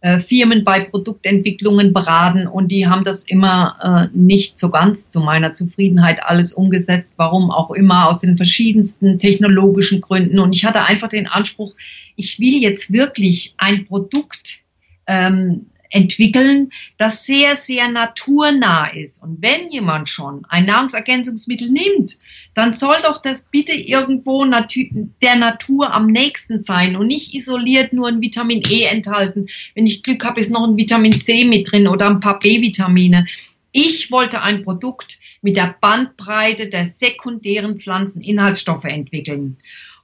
äh, 0.00 0.18
Firmen 0.18 0.64
bei 0.64 0.80
Produktentwicklungen 0.80 1.92
beraten 1.92 2.46
und 2.46 2.68
die 2.68 2.86
haben 2.86 3.04
das 3.04 3.24
immer 3.24 4.10
äh, 4.12 4.16
nicht 4.16 4.58
so 4.58 4.70
ganz 4.70 5.10
zu 5.10 5.20
meiner 5.20 5.54
Zufriedenheit 5.54 6.22
alles 6.22 6.52
umgesetzt, 6.52 7.14
warum 7.16 7.50
auch 7.50 7.70
immer, 7.70 8.08
aus 8.08 8.18
den 8.18 8.36
verschiedensten 8.36 9.18
technologischen 9.18 10.00
Gründen. 10.00 10.40
Und 10.40 10.56
ich 10.56 10.64
hatte 10.64 10.82
einfach 10.82 11.08
den 11.08 11.26
Anspruch, 11.26 11.74
ich 12.16 12.40
will 12.40 12.62
jetzt 12.62 12.92
wirklich 12.92 13.54
ein 13.58 13.86
Produkt 13.86 14.62
ähm, 15.06 15.66
entwickeln, 15.90 16.72
das 16.96 17.26
sehr, 17.26 17.56
sehr 17.56 17.88
naturnah 17.88 18.86
ist. 18.88 19.22
Und 19.22 19.42
wenn 19.42 19.68
jemand 19.68 20.08
schon 20.08 20.46
ein 20.48 20.64
Nahrungsergänzungsmittel 20.64 21.70
nimmt, 21.70 22.18
dann 22.54 22.72
soll 22.72 22.96
doch 23.02 23.20
das 23.20 23.44
bitte 23.50 23.72
irgendwo 23.72 24.44
der 24.44 25.36
Natur 25.36 25.92
am 25.92 26.06
nächsten 26.06 26.62
sein 26.62 26.96
und 26.96 27.06
nicht 27.06 27.34
isoliert 27.34 27.92
nur 27.92 28.08
ein 28.08 28.22
Vitamin 28.22 28.62
E 28.68 28.84
enthalten. 28.84 29.48
Wenn 29.74 29.86
ich 29.86 30.02
Glück 30.02 30.24
habe, 30.24 30.40
ist 30.40 30.50
noch 30.50 30.66
ein 30.66 30.76
Vitamin 30.76 31.12
C 31.12 31.44
mit 31.44 31.70
drin 31.70 31.86
oder 31.86 32.08
ein 32.08 32.20
paar 32.20 32.38
B-Vitamine. 32.38 33.26
Ich 33.72 34.10
wollte 34.10 34.42
ein 34.42 34.64
Produkt 34.64 35.18
mit 35.42 35.56
der 35.56 35.76
Bandbreite 35.80 36.68
der 36.68 36.84
sekundären 36.84 37.78
Pflanzeninhaltsstoffe 37.78 38.84
entwickeln. 38.84 39.58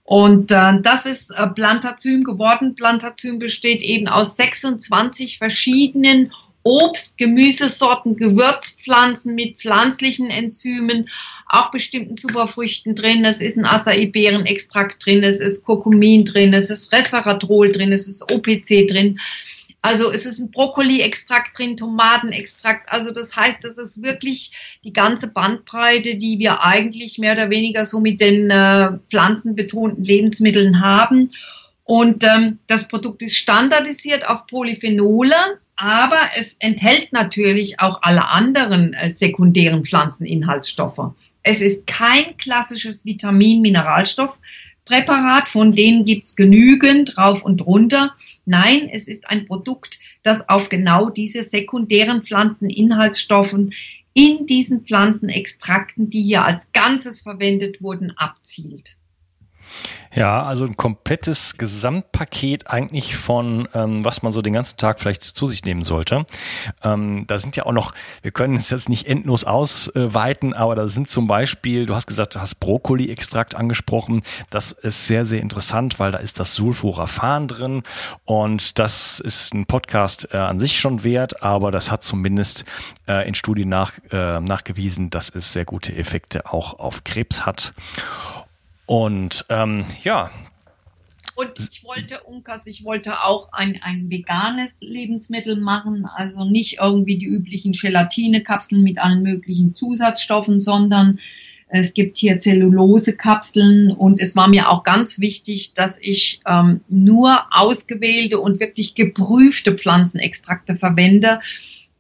Und 0.07 0.53
äh, 0.53 0.81
das 0.83 1.05
ist 1.05 1.33
äh, 1.33 1.49
Plantazym 1.49 2.23
geworden. 2.23 2.77
Plantazym 2.77 3.41
besteht 3.41 3.83
eben 3.83 4.07
aus 4.07 4.37
26 4.37 5.39
verschiedenen 5.39 6.33
Obst, 6.63 7.19
Gemüsesorten, 7.19 8.17
Gewürzpflanzen 8.17 9.35
mit 9.35 9.59
pflanzlichen 9.59 10.31
Enzymen, 10.31 11.09
auch 11.49 11.71
bestimmten 11.71 12.17
Superfrüchten 12.17 12.95
drin. 12.95 13.25
Es 13.25 13.41
ist 13.41 13.57
ein 13.57 13.65
Acai-Beerenextrakt 13.65 15.05
drin, 15.05 15.25
es 15.25 15.41
ist 15.41 15.65
Kurkumin 15.65 16.25
drin, 16.25 16.55
es 16.55 16.71
ist 16.71 16.93
Resveratrol 16.93 17.73
drin, 17.73 17.93
es 17.93 18.07
ist 18.07 18.33
OPC 18.33 18.87
drin. 18.89 19.19
Also 19.83 20.11
es 20.11 20.27
ist 20.27 20.41
ein 20.41 20.51
Brokkoli-Extrakt 20.51 21.59
drin, 21.59 21.77
Tomatenextrakt. 21.77 22.91
Also 22.91 23.13
das 23.13 23.37
heißt, 23.37 23.63
das 23.63 23.79
ist 23.79 24.03
wirklich 24.03 24.53
die 24.83 24.93
ganze 24.93 25.29
Bandbreite, 25.29 26.17
die 26.17 26.39
wir 26.39 26.63
eigentlich 26.63 27.19
mehr 27.19 27.35
oder 27.35 27.51
weniger 27.51 27.85
so 27.85 28.01
mit 28.01 28.21
den 28.21 28.51
äh, 28.51 28.99
pflanzenbetonten 29.11 30.03
Lebensmitteln 30.03 30.81
haben. 30.81 31.31
Und 31.85 32.25
ähm, 32.25 32.59
das 32.67 32.89
Produkt 32.89 33.23
ist 33.23 33.37
standardisiert 33.37 34.29
auf 34.29 34.47
Polyphenole 34.49 35.61
aber 35.77 36.31
es 36.35 36.57
enthält 36.59 37.13
natürlich 37.13 37.81
auch 37.81 38.01
alle 38.03 38.29
anderen 38.29 38.95
äh, 38.95 39.11
sekundären 39.11 39.85
Pflanzeninhaltsstoffe. 39.85 41.13
Es 41.43 41.61
ist 41.61 41.87
kein 41.87 42.37
klassisches 42.39 43.05
Vitamin-Mineralstoffpräparat, 44.89 45.49
von 45.49 45.73
denen 45.73 46.05
gibt's 46.05 46.37
genügend 46.37 47.19
rauf 47.19 47.45
und 47.45 47.67
runter. 47.67 48.15
Nein, 48.45 48.89
es 48.91 49.09
ist 49.09 49.29
ein 49.29 49.47
Produkt, 49.47 49.99
das 50.23 50.49
auf 50.49 50.69
genau 50.69 51.11
diese 51.11 51.43
sekundären 51.43 52.23
Pflanzeninhaltsstoffen 52.23 53.75
in 54.15 54.47
diesen 54.47 54.83
Pflanzenextrakten, 54.83 56.09
die 56.09 56.23
hier 56.23 56.45
als 56.45 56.73
Ganzes 56.73 57.21
verwendet 57.21 57.83
wurden, 57.83 58.13
abzielt. 58.17 58.96
Ja, 60.17 60.45
also 60.45 60.65
ein 60.65 60.79
komplettes 60.79 61.59
Gesamtpaket 61.59 62.71
eigentlich 62.71 63.17
von, 63.17 63.69
ähm, 63.75 64.03
was 64.03 64.23
man 64.23 64.33
so 64.33 64.41
den 64.41 64.55
ganzen 64.55 64.79
Tag 64.79 64.99
vielleicht 64.99 65.23
zu 65.23 65.47
sich 65.47 65.63
nehmen 65.67 65.85
sollte. 65.85 66.25
Ähm, 66.83 67.27
da 67.27 67.39
sind 67.39 67.55
ja 67.57 67.67
auch 67.67 67.73
noch, 67.73 67.93
wir 68.23 68.31
können 68.31 68.55
es 68.55 68.71
jetzt 68.71 68.89
nicht 68.89 69.07
endlos 69.09 69.45
ausweiten, 69.45 70.55
aber 70.55 70.75
da 70.75 70.89
sind 70.89 71.11
zum 71.11 71.27
Beispiel, 71.27 71.85
du 71.85 71.95
hast 71.95 72.07
gesagt, 72.07 72.35
du 72.35 72.41
hast 72.41 72.55
Brokkoli-Extrakt 72.61 73.57
angesprochen. 73.57 74.23
Das 74.49 74.73
ist 74.73 75.07
sehr, 75.07 75.27
sehr 75.27 75.43
interessant, 75.43 75.99
weil 75.99 76.13
da 76.13 76.19
ist 76.19 76.41
das 76.41 76.55
Sulforaphan 76.55 77.47
drin 77.47 77.83
und 78.25 78.79
das 78.79 79.21
ist 79.21 79.53
ein 79.53 79.67
Podcast 79.67 80.29
äh, 80.33 80.39
an 80.39 80.59
sich 80.59 80.81
schon 80.81 81.05
wert, 81.05 81.43
aber 81.43 81.71
das 81.71 81.91
hat 81.91 82.03
zumindest 82.03 82.65
äh, 83.07 83.29
in 83.29 83.35
Studien 83.35 83.69
nach, 83.69 83.93
äh, 84.11 84.41
nachgewiesen, 84.41 85.11
dass 85.11 85.29
es 85.29 85.53
sehr 85.53 85.67
gute 85.67 85.95
Effekte 85.95 86.51
auch 86.51 86.79
auf 86.79 87.05
Krebs 87.05 87.45
hat. 87.45 87.75
Und 88.87 89.45
ähm, 89.49 89.85
ja. 90.05 90.31
Und 91.35 91.51
ich 91.71 91.85
wollte, 91.85 92.23
Unkas, 92.23 92.67
ich 92.67 92.85
wollte 92.85 93.23
auch 93.23 93.53
ein, 93.53 93.79
ein 93.83 94.09
veganes 94.09 94.79
Lebensmittel 94.81 95.61
machen, 95.61 96.07
also 96.07 96.45
nicht 96.45 96.79
irgendwie 96.81 97.19
die 97.19 97.27
üblichen 97.27 97.73
Gelatinekapseln 97.73 98.83
mit 98.83 98.99
allen 98.99 99.23
möglichen 99.23 99.75
Zusatzstoffen, 99.75 100.63
sondern 100.63 101.19
es 101.69 101.95
gibt 101.95 102.17
hier 102.17 102.39
Zellulosekapseln 102.39 103.91
und 103.91 104.21
es 104.21 104.37
war 104.37 104.47
mir 104.47 104.71
auch 104.71 104.85
ganz 104.85 105.19
wichtig, 105.19 105.75
dass 105.75 105.99
ich 106.01 106.41
ähm, 106.47 106.81
nur 106.89 107.41
ausgewählte 107.51 108.39
und 108.39 108.61
wirklich 108.61 108.95
geprüfte 108.95 109.75
Pflanzenextrakte 109.75 110.77
verwende 110.77 111.41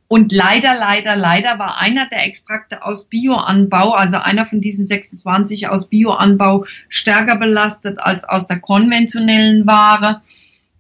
und 0.08 0.32
leider, 0.32 0.76
leider, 0.76 1.16
leider 1.16 1.58
war 1.58 1.78
einer 1.78 2.06
der 2.08 2.24
Extrakte 2.26 2.84
aus 2.84 3.06
Bioanbau, 3.06 3.92
also 3.92 4.18
einer 4.18 4.46
von 4.46 4.60
diesen 4.60 4.86
26 4.86 5.68
aus 5.68 5.88
Bioanbau, 5.88 6.64
stärker 6.88 7.38
belastet 7.38 7.98
als 7.98 8.24
aus 8.24 8.46
der 8.46 8.60
konventionellen 8.60 9.66
Ware. 9.66 10.22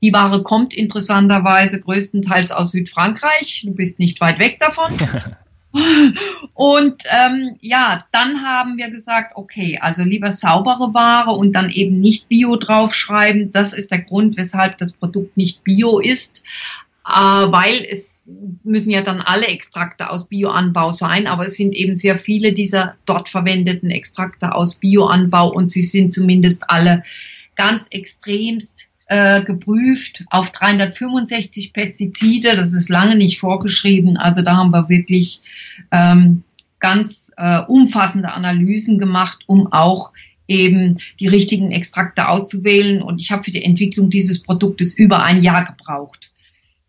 Die 0.00 0.12
Ware 0.12 0.42
kommt 0.42 0.74
interessanterweise 0.74 1.80
größtenteils 1.80 2.52
aus 2.52 2.70
Südfrankreich. 2.70 3.62
Du 3.66 3.74
bist 3.74 3.98
nicht 3.98 4.20
weit 4.20 4.38
weg 4.38 4.60
davon. 4.60 4.92
Und 6.54 7.02
ähm, 7.10 7.56
ja, 7.60 8.06
dann 8.12 8.42
haben 8.42 8.78
wir 8.78 8.90
gesagt, 8.90 9.32
okay, 9.34 9.78
also 9.80 10.04
lieber 10.04 10.30
saubere 10.30 10.94
Ware 10.94 11.32
und 11.32 11.52
dann 11.52 11.68
eben 11.68 12.00
nicht 12.00 12.28
Bio 12.28 12.56
draufschreiben. 12.56 13.50
Das 13.50 13.74
ist 13.74 13.90
der 13.90 14.00
Grund, 14.00 14.38
weshalb 14.38 14.78
das 14.78 14.92
Produkt 14.92 15.36
nicht 15.36 15.64
Bio 15.64 15.98
ist, 15.98 16.44
äh, 17.06 17.10
weil 17.10 17.84
es 17.90 18.15
müssen 18.64 18.90
ja 18.90 19.02
dann 19.02 19.20
alle 19.20 19.46
Extrakte 19.46 20.10
aus 20.10 20.28
Bioanbau 20.28 20.92
sein, 20.92 21.26
aber 21.26 21.46
es 21.46 21.54
sind 21.54 21.74
eben 21.74 21.94
sehr 21.94 22.16
viele 22.16 22.52
dieser 22.52 22.96
dort 23.06 23.28
verwendeten 23.28 23.90
Extrakte 23.90 24.54
aus 24.54 24.76
Bioanbau 24.76 25.52
und 25.52 25.70
sie 25.70 25.82
sind 25.82 26.12
zumindest 26.12 26.68
alle 26.68 27.04
ganz 27.54 27.86
extremst 27.90 28.88
äh, 29.06 29.42
geprüft 29.44 30.24
auf 30.30 30.50
365 30.50 31.72
Pestizide. 31.72 32.56
Das 32.56 32.72
ist 32.72 32.88
lange 32.88 33.16
nicht 33.16 33.38
vorgeschrieben. 33.38 34.16
Also 34.16 34.42
da 34.42 34.56
haben 34.56 34.70
wir 34.70 34.88
wirklich 34.88 35.40
ähm, 35.92 36.42
ganz 36.80 37.32
äh, 37.36 37.60
umfassende 37.60 38.32
Analysen 38.32 38.98
gemacht, 38.98 39.44
um 39.46 39.72
auch 39.72 40.12
eben 40.48 40.98
die 41.20 41.28
richtigen 41.28 41.70
Extrakte 41.70 42.28
auszuwählen. 42.28 43.02
Und 43.02 43.20
ich 43.20 43.30
habe 43.30 43.44
für 43.44 43.50
die 43.52 43.64
Entwicklung 43.64 44.10
dieses 44.10 44.42
Produktes 44.42 44.98
über 44.98 45.22
ein 45.22 45.40
Jahr 45.40 45.64
gebraucht. 45.64 46.30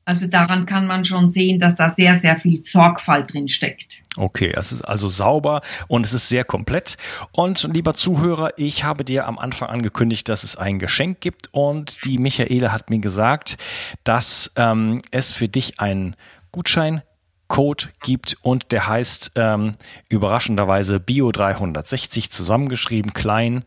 Also 0.07 0.25
daran 0.25 0.65
kann 0.65 0.87
man 0.87 1.03
schon 1.03 1.27
sehen, 1.27 1.59
dass 1.59 1.75
da 1.75 1.89
sehr, 1.89 2.15
sehr 2.15 2.39
viel 2.39 2.63
Sorgfalt 2.63 3.33
drin 3.33 3.49
steckt. 3.49 3.97
Okay, 4.15 4.53
es 4.55 4.71
ist 4.71 4.81
also 4.83 5.09
sauber 5.09 5.61
und 5.89 6.05
es 6.05 6.13
ist 6.13 6.29
sehr 6.29 6.45
komplett. 6.45 6.95
Und 7.33 7.67
lieber 7.73 7.93
Zuhörer, 7.93 8.51
ich 8.55 8.85
habe 8.85 9.03
dir 9.03 9.27
am 9.27 9.37
Anfang 9.37 9.67
angekündigt, 9.67 10.29
dass 10.29 10.45
es 10.45 10.55
ein 10.55 10.79
Geschenk 10.79 11.19
gibt 11.19 11.49
und 11.51 12.05
die 12.05 12.19
Michaela 12.19 12.71
hat 12.71 12.89
mir 12.89 12.99
gesagt, 12.99 13.57
dass 14.05 14.49
ähm, 14.55 15.01
es 15.11 15.33
für 15.33 15.49
dich 15.49 15.81
einen 15.81 16.15
Gutschein 16.53 17.01
Code 17.49 17.87
gibt 18.01 18.37
und 18.41 18.71
der 18.71 18.87
heißt 18.87 19.33
ähm, 19.35 19.73
überraschenderweise 20.07 21.01
Bio 21.01 21.33
360 21.33 22.31
zusammengeschrieben 22.31 23.13
klein 23.13 23.65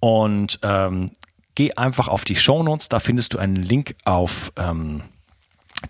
und 0.00 0.60
ähm, 0.62 1.10
geh 1.54 1.74
einfach 1.74 2.08
auf 2.08 2.24
die 2.24 2.36
Show 2.36 2.62
Notes, 2.62 2.88
da 2.88 3.00
findest 3.00 3.34
du 3.34 3.38
einen 3.38 3.56
Link 3.56 3.96
auf 4.04 4.50
ähm, 4.56 5.02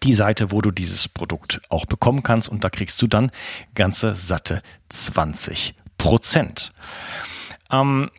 die 0.02 0.14
Seite, 0.14 0.50
wo 0.50 0.61
du 0.61 0.70
dieses 0.70 1.09
Produkt 1.09 1.61
auch 1.68 1.87
bekommen 1.87 2.22
kannst 2.22 2.48
und 2.48 2.64
da 2.64 2.70
kriegst 2.70 3.00
du 3.02 3.07
dann 3.07 3.30
ganze 3.74 4.14
satte 4.14 4.62
20 4.88 5.74
Prozent. 5.98 6.72
Ähm, 7.70 8.11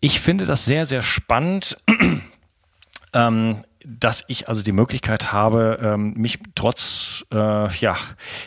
ich 0.00 0.20
finde 0.20 0.46
das 0.46 0.64
sehr, 0.64 0.86
sehr 0.86 1.02
spannend. 1.02 1.76
ähm, 3.12 3.60
dass 3.84 4.24
ich 4.28 4.48
also 4.48 4.62
die 4.62 4.72
Möglichkeit 4.72 5.32
habe, 5.32 5.78
ähm, 5.82 6.14
mich 6.14 6.38
trotz 6.54 7.24
äh, 7.32 7.36
ja 7.36 7.96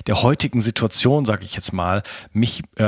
der 0.08 0.22
heutigen 0.24 0.62
Situation, 0.62 1.26
sage 1.26 1.44
ich 1.44 1.56
jetzt 1.56 1.74
mal, 1.74 2.04
mich 2.32 2.64
äh, 2.78 2.84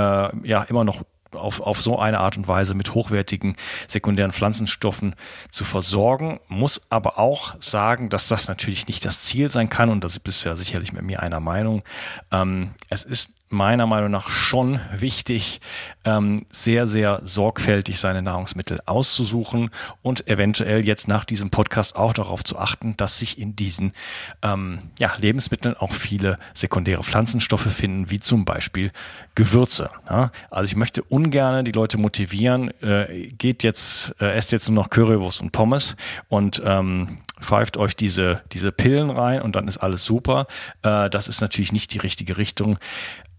ja 0.48 0.64
immer 0.64 0.84
noch 0.84 1.04
auf, 1.34 1.62
auf 1.62 1.82
so 1.82 2.00
eine 2.00 2.20
Art 2.20 2.38
und 2.38 2.48
Weise 2.48 2.74
mit 2.74 2.94
hochwertigen 2.94 3.56
sekundären 3.88 4.32
Pflanzenstoffen 4.32 5.16
zu 5.52 5.66
versorgen, 5.66 6.40
muss 6.48 6.82
aber 6.90 7.20
auch 7.20 7.56
sagen, 7.62 8.10
dass 8.10 8.28
das 8.28 8.48
natürlich 8.48 8.88
nicht 8.88 9.06
das 9.06 9.22
Ziel 9.22 9.50
sein 9.50 9.70
kann 9.70 9.90
und 9.90 10.04
das 10.04 10.20
bist 10.20 10.46
ja 10.46 10.56
sicherlich 10.56 10.94
mit 10.94 11.04
mir 11.04 11.22
einer 11.22 11.40
Meinung. 11.40 11.84
Ähm, 12.32 12.72
es 12.90 13.04
ist 13.04 13.32
meiner 13.50 13.88
Meinung 13.88 14.12
nach 14.12 14.30
schon 14.30 14.80
wichtig, 14.96 15.62
ähm, 16.04 16.46
sehr, 16.50 16.86
sehr 16.86 17.22
sorgfältig 17.24 18.00
seine 18.00 18.22
Nahrungsmittel 18.22 18.80
auszusuchen 18.86 19.70
und 20.02 20.28
eventuell 20.28 20.86
jetzt 20.86 21.08
nach 21.08 21.26
diesem 21.26 21.50
Podcast 21.50 21.96
auch 21.96 22.14
darauf 22.14 22.44
zu 22.44 22.58
achten, 22.58 22.96
dass 22.98 23.20
sich 23.20 23.40
in 23.40 23.56
diesen 23.56 23.94
ähm, 24.42 24.80
ja, 25.00 25.14
Lebensmitteln 25.18 25.76
auch 25.76 25.94
viele 25.94 26.38
sekundäre 26.54 27.04
Pflanzenstoffe 27.04 27.72
finden, 27.72 28.10
wie 28.10 28.20
zum 28.20 28.46
Beispiel 28.46 28.92
Gewürze. 29.36 29.90
Ja? 30.10 30.32
Also 30.50 30.66
ich 30.66 30.76
möchte 30.76 31.04
ungern 31.04 31.66
die 31.66 31.72
Leute 31.72 31.98
motivieren, 31.98 32.72
äh, 32.82 33.28
geht 33.38 33.64
jetzt, 33.64 34.16
äh, 34.20 34.34
esst 34.36 34.52
jetzt 34.52 34.68
nur 34.70 34.84
noch 34.84 34.90
Currywurst 34.90 35.42
und 35.42 35.52
Pommes 35.52 35.96
und 36.28 36.62
ähm, 36.66 37.20
pfeift 37.40 37.78
euch 37.78 37.96
diese, 37.96 38.42
diese 38.52 38.72
Pillen 38.72 39.10
rein 39.10 39.42
und 39.42 39.56
dann 39.56 39.68
ist 39.68 39.78
alles 39.78 40.04
super. 40.04 40.48
Äh, 40.82 41.10
das 41.10 41.28
ist 41.28 41.42
natürlich 41.42 41.72
nicht 41.72 41.94
die 41.94 42.00
richtige 42.00 42.38
Richtung. 42.38 42.78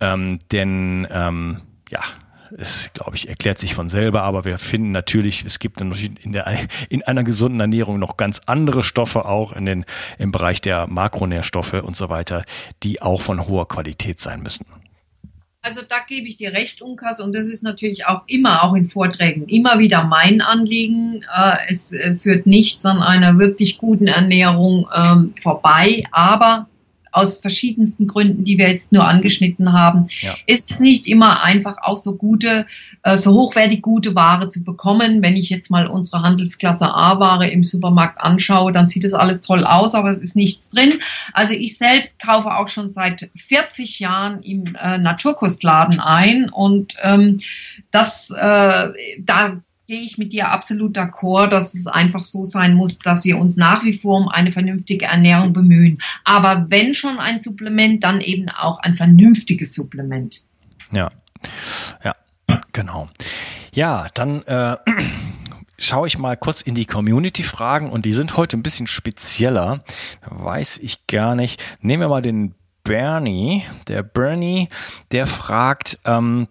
Ähm, 0.01 0.39
denn 0.53 1.07
ähm, 1.11 1.61
ja, 1.91 2.01
es, 2.57 2.91
glaube 2.95 3.17
ich, 3.17 3.29
erklärt 3.29 3.59
sich 3.59 3.75
von 3.75 3.89
selber, 3.89 4.23
aber 4.23 4.45
wir 4.45 4.59
finden 4.59 4.91
natürlich, 4.91 5.45
es 5.45 5.59
gibt 5.59 5.81
in, 5.81 6.33
der, 6.33 6.47
in 6.89 7.03
einer 7.03 7.25
gesunden 7.25 7.61
Ernährung 7.61 7.99
noch 7.99 8.17
ganz 8.17 8.41
andere 8.47 8.83
Stoffe 8.83 9.25
auch 9.25 9.53
in 9.53 9.67
den, 9.67 9.85
im 10.19 10.33
Bereich 10.33 10.61
der 10.61 10.87
Makronährstoffe 10.87 11.75
und 11.75 11.97
so 11.97 12.09
weiter, 12.09 12.45
die 12.83 13.03
auch 13.03 13.21
von 13.21 13.47
hoher 13.47 13.69
Qualität 13.69 14.21
sein 14.21 14.43
müssen. 14.43 14.67
Also 15.61 15.83
da 15.87 15.97
gebe 16.09 16.29
ich 16.29 16.37
dir 16.37 16.53
recht, 16.53 16.81
Unkas, 16.81 17.21
und 17.21 17.35
das 17.35 17.49
ist 17.49 17.63
natürlich 17.63 18.07
auch 18.07 18.23
immer, 18.27 18.63
auch 18.63 18.75
in 18.75 18.89
Vorträgen, 18.89 19.49
immer 19.49 19.79
wieder 19.81 20.05
mein 20.05 20.41
Anliegen. 20.41 21.25
Äh, 21.37 21.57
es 21.69 21.93
äh, 21.93 22.17
führt 22.17 22.47
nichts 22.47 22.87
an 22.87 23.03
einer 23.03 23.39
wirklich 23.39 23.77
guten 23.77 24.07
Ernährung 24.07 24.89
ähm, 24.95 25.35
vorbei, 25.43 26.05
aber 26.13 26.69
aus 27.19 27.39
verschiedensten 27.39 28.07
Gründen, 28.07 28.45
die 28.45 28.59
wir 28.59 28.69
jetzt 28.69 28.93
nur 28.93 29.07
angeschnitten 29.07 29.73
haben, 29.73 30.09
ja. 30.21 30.35
ist 30.47 30.71
es 30.71 30.81
nicht 30.81 31.07
immer 31.07 31.43
einfach 31.43 31.77
auch 31.83 31.97
so 31.97 32.17
gute, 32.17 32.67
äh, 33.03 33.17
so 33.17 33.33
hochwertig 33.33 33.83
gute 33.83 34.15
Ware 34.15 34.49
zu 34.49 34.63
bekommen. 34.65 35.23
Wenn 35.23 35.37
ich 35.37 35.51
jetzt 35.51 35.71
mal 35.71 35.89
unsere 35.89 36.23
Handelsklasse 36.23 36.93
A-Ware 36.95 37.49
im 37.49 37.65
Supermarkt 37.65 38.21
anschaue, 38.21 38.73
dann 38.73 38.89
sieht 38.89 39.05
das 39.05 39.15
alles 39.15 39.41
toll 39.41 39.65
aus, 39.65 39.95
aber 39.95 40.11
es 40.11 40.23
ist 40.23 40.37
nichts 40.37 40.71
drin. 40.71 41.01
Also 41.33 41.55
ich 41.55 41.77
selbst 41.77 42.21
kaufe 42.21 42.55
auch 42.55 42.69
schon 42.69 42.89
seit 42.89 43.31
40 43.37 44.01
Jahren 44.01 44.43
im 44.43 44.77
äh, 44.77 44.99
Naturkostladen 44.99 46.01
ein 46.01 46.49
und 46.49 46.95
ähm, 47.03 47.39
das, 47.91 48.31
äh, 48.31 48.89
da 49.19 49.61
gehe 49.89 50.03
ich 50.03 50.19
mit 50.19 50.33
dir 50.35 50.51
absolut 50.51 50.99
d'accord, 50.99 51.49
dass 51.49 51.75
es 51.75 51.87
einfach 51.87 52.23
so 52.23 52.45
sein 52.45 52.75
muss, 52.75 52.99
dass 52.99 53.25
wir 53.25 53.39
uns 53.39 53.57
nach 53.57 53.85
wie 53.87 53.95
vor 53.95 54.19
um 54.19 54.29
eine 54.29 54.53
vernünftige 54.53 55.07
Ernährung 55.07 55.55
bemühen. 55.55 55.99
Aber 56.25 56.67
wenn 56.69 56.93
schon 56.93 57.19
ein 57.19 57.39
Supplement, 57.41 58.05
dann 58.05 58.21
eben 58.21 58.51
auch 58.51 58.79
ein 58.81 58.95
vernünftiges 58.95 59.75
Supplement. 59.75 60.43
Ja, 60.93 61.11
ja, 62.05 62.15
genau. 62.73 63.09
Ja, 63.73 64.09
dann 64.13 64.43
äh, 64.43 64.77
schaue 65.79 66.07
ich 66.07 66.19
mal 66.19 66.37
kurz 66.37 66.61
in 66.61 66.75
die 66.75 66.85
Community-Fragen 66.85 67.89
und 67.89 68.05
die 68.05 68.13
sind 68.13 68.37
heute 68.37 68.59
ein 68.59 68.63
bisschen 68.63 68.89
spezieller. 68.89 69.83
Weiß 70.27 70.77
ich 70.77 71.07
gar 71.07 71.35
nicht. 71.35 71.63
Nehmen 71.81 72.03
wir 72.03 72.09
mal 72.09 72.21
den 72.21 72.55
Bernie. 72.85 73.63
Der 73.87 74.03
Bernie, 74.03 74.69
der 75.13 75.27
fragt, 75.27 75.99
ähm, 76.05 76.49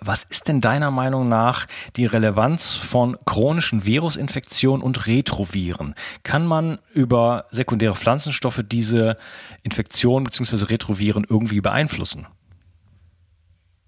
was 0.00 0.24
ist 0.24 0.48
denn 0.48 0.60
deiner 0.60 0.90
Meinung 0.90 1.28
nach 1.28 1.66
die 1.96 2.06
Relevanz 2.06 2.76
von 2.76 3.16
chronischen 3.24 3.84
Virusinfektionen 3.84 4.82
und 4.82 5.06
Retroviren? 5.06 5.94
Kann 6.22 6.46
man 6.46 6.78
über 6.92 7.46
sekundäre 7.50 7.94
Pflanzenstoffe 7.94 8.62
diese 8.66 9.16
Infektionen 9.62 10.24
bzw. 10.24 10.64
Retroviren 10.66 11.26
irgendwie 11.28 11.60
beeinflussen? 11.60 12.26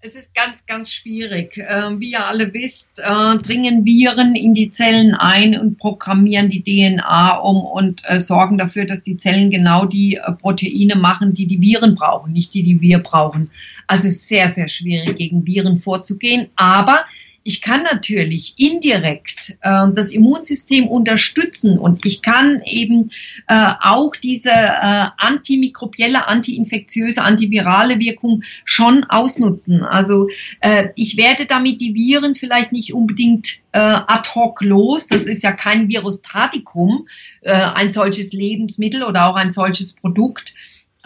Es 0.01 0.15
ist 0.15 0.33
ganz, 0.33 0.65
ganz 0.65 0.93
schwierig. 0.93 1.57
Ähm, 1.57 1.99
wie 1.99 2.11
ihr 2.11 2.25
alle 2.25 2.53
wisst, 2.53 2.99
äh, 2.99 3.37
dringen 3.39 3.83
Viren 3.83 4.33
in 4.33 4.53
die 4.53 4.69
Zellen 4.69 5.13
ein 5.13 5.59
und 5.59 5.77
programmieren 5.77 6.47
die 6.47 6.63
DNA 6.63 7.35
um 7.39 7.57
und 7.57 8.03
äh, 8.05 8.17
sorgen 8.17 8.57
dafür, 8.57 8.85
dass 8.85 9.01
die 9.01 9.17
Zellen 9.17 9.51
genau 9.51 9.85
die 9.85 10.15
äh, 10.15 10.31
Proteine 10.31 10.95
machen, 10.95 11.33
die 11.33 11.47
die 11.47 11.59
Viren 11.59 11.95
brauchen, 11.95 12.31
nicht 12.31 12.53
die, 12.53 12.63
die 12.63 12.79
wir 12.79 12.99
brauchen. 12.99 13.51
Also 13.87 14.07
es 14.07 14.15
ist 14.15 14.29
sehr, 14.29 14.47
sehr 14.47 14.69
schwierig, 14.69 15.17
gegen 15.17 15.45
Viren 15.45 15.79
vorzugehen. 15.79 16.47
Aber 16.55 17.03
ich 17.49 17.63
kann 17.63 17.81
natürlich 17.81 18.53
indirekt 18.57 19.57
äh, 19.61 19.87
das 19.95 20.11
Immunsystem 20.11 20.87
unterstützen 20.87 21.79
und 21.79 22.05
ich 22.05 22.21
kann 22.21 22.61
eben 22.63 23.09
äh, 23.47 23.71
auch 23.81 24.15
diese 24.15 24.51
äh, 24.51 25.05
antimikrobielle, 25.17 26.27
antiinfektiöse, 26.27 27.23
antivirale 27.23 27.97
Wirkung 27.97 28.43
schon 28.65 29.03
ausnutzen. 29.05 29.83
Also 29.83 30.29
äh, 30.59 30.89
ich 30.95 31.17
werde 31.17 31.47
damit 31.47 31.81
die 31.81 31.95
Viren 31.95 32.35
vielleicht 32.35 32.71
nicht 32.71 32.93
unbedingt 32.93 33.61
äh, 33.71 33.79
ad 33.79 34.29
hoc 34.35 34.61
los. 34.61 35.07
Das 35.07 35.23
ist 35.23 35.41
ja 35.41 35.51
kein 35.51 35.89
Virostatikum, 35.89 37.07
äh, 37.41 37.51
ein 37.51 37.91
solches 37.91 38.31
Lebensmittel 38.31 39.01
oder 39.01 39.25
auch 39.25 39.35
ein 39.35 39.51
solches 39.51 39.93
Produkt. 39.93 40.53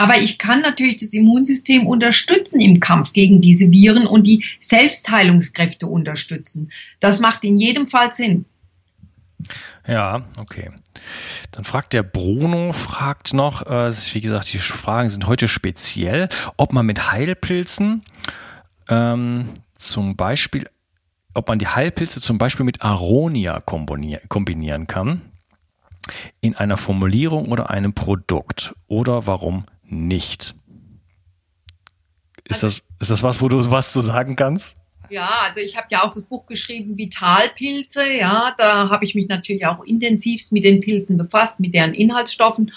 Aber 0.04 0.18
ich 0.18 0.38
kann 0.38 0.60
natürlich 0.60 0.98
das 0.98 1.13
Immunsystem 1.13 1.88
unterstützen 1.88 2.60
im 2.60 2.82
Kampf 2.82 3.13
gegen 3.13 3.39
diese 3.39 3.72
Viren 3.72 4.06
und 4.06 4.28
die 4.28 4.44
Selbstheilungskräfte 4.60 5.88
unterstützen. 5.88 6.74
Das 7.00 7.22
macht 7.22 7.46
in 7.46 7.58
jedem 7.58 7.88
Fall 7.88 8.12
Sinn. 8.12 8.44
Ja, 9.88 10.26
okay. 10.38 10.72
Dann 11.52 11.63
fragt 11.63 11.94
der 11.94 12.04
Bruno, 12.04 12.74
fragt 12.74 13.34
noch, 13.34 13.66
äh, 13.66 13.94
wie 14.12 14.20
gesagt, 14.20 14.52
die 14.52 14.58
Fragen 14.58 15.10
sind 15.10 15.26
heute 15.26 15.48
speziell, 15.48 16.28
ob 16.58 16.74
man 16.74 16.86
mit 16.86 17.10
Heilpilzen 17.10 18.04
ähm, 18.89 19.52
zum 19.76 20.18
Beispiel, 20.18 20.70
ob 21.34 21.48
man 21.48 21.60
die 21.60 21.68
Heilpilze 21.68 22.20
zum 22.20 22.38
Beispiel 22.38 22.66
mit 22.66 22.82
Aronia 22.82 23.62
kombinieren 23.62 24.86
kann 24.86 25.22
in 26.42 26.58
einer 26.58 26.76
Formulierung 26.76 27.54
oder 27.54 27.70
einem 27.70 27.94
Produkt 27.94 28.76
oder 28.89 29.28
warum 29.28 29.63
nicht. 29.94 30.56
Ist, 32.46 32.64
also, 32.64 32.68
das, 32.68 32.84
ist 33.00 33.12
das 33.12 33.24
was, 33.24 33.42
wo 33.42 33.48
du 33.48 33.72
was 33.72 33.94
zu 33.94 34.02
sagen 34.02 34.36
kannst? 34.36 34.78
Ja, 35.10 35.42
also 35.44 35.60
ich 35.60 35.78
habe 35.78 35.88
ja 35.92 36.04
auch 36.04 36.10
das 36.10 36.24
Buch 36.24 36.46
geschrieben, 36.48 36.98
Vitalpilze. 36.98 38.14
Ja, 38.14 38.54
da 38.58 38.90
habe 38.90 39.06
ich 39.06 39.16
mich 39.16 39.28
natürlich 39.28 39.66
auch 39.66 39.84
intensivst 39.84 40.52
mit 40.52 40.64
den 40.64 40.82
Pilzen 40.82 41.18
befasst, 41.18 41.60
mit 41.60 41.76
deren 41.76 41.94
Inhaltsstoffen. 41.94 42.72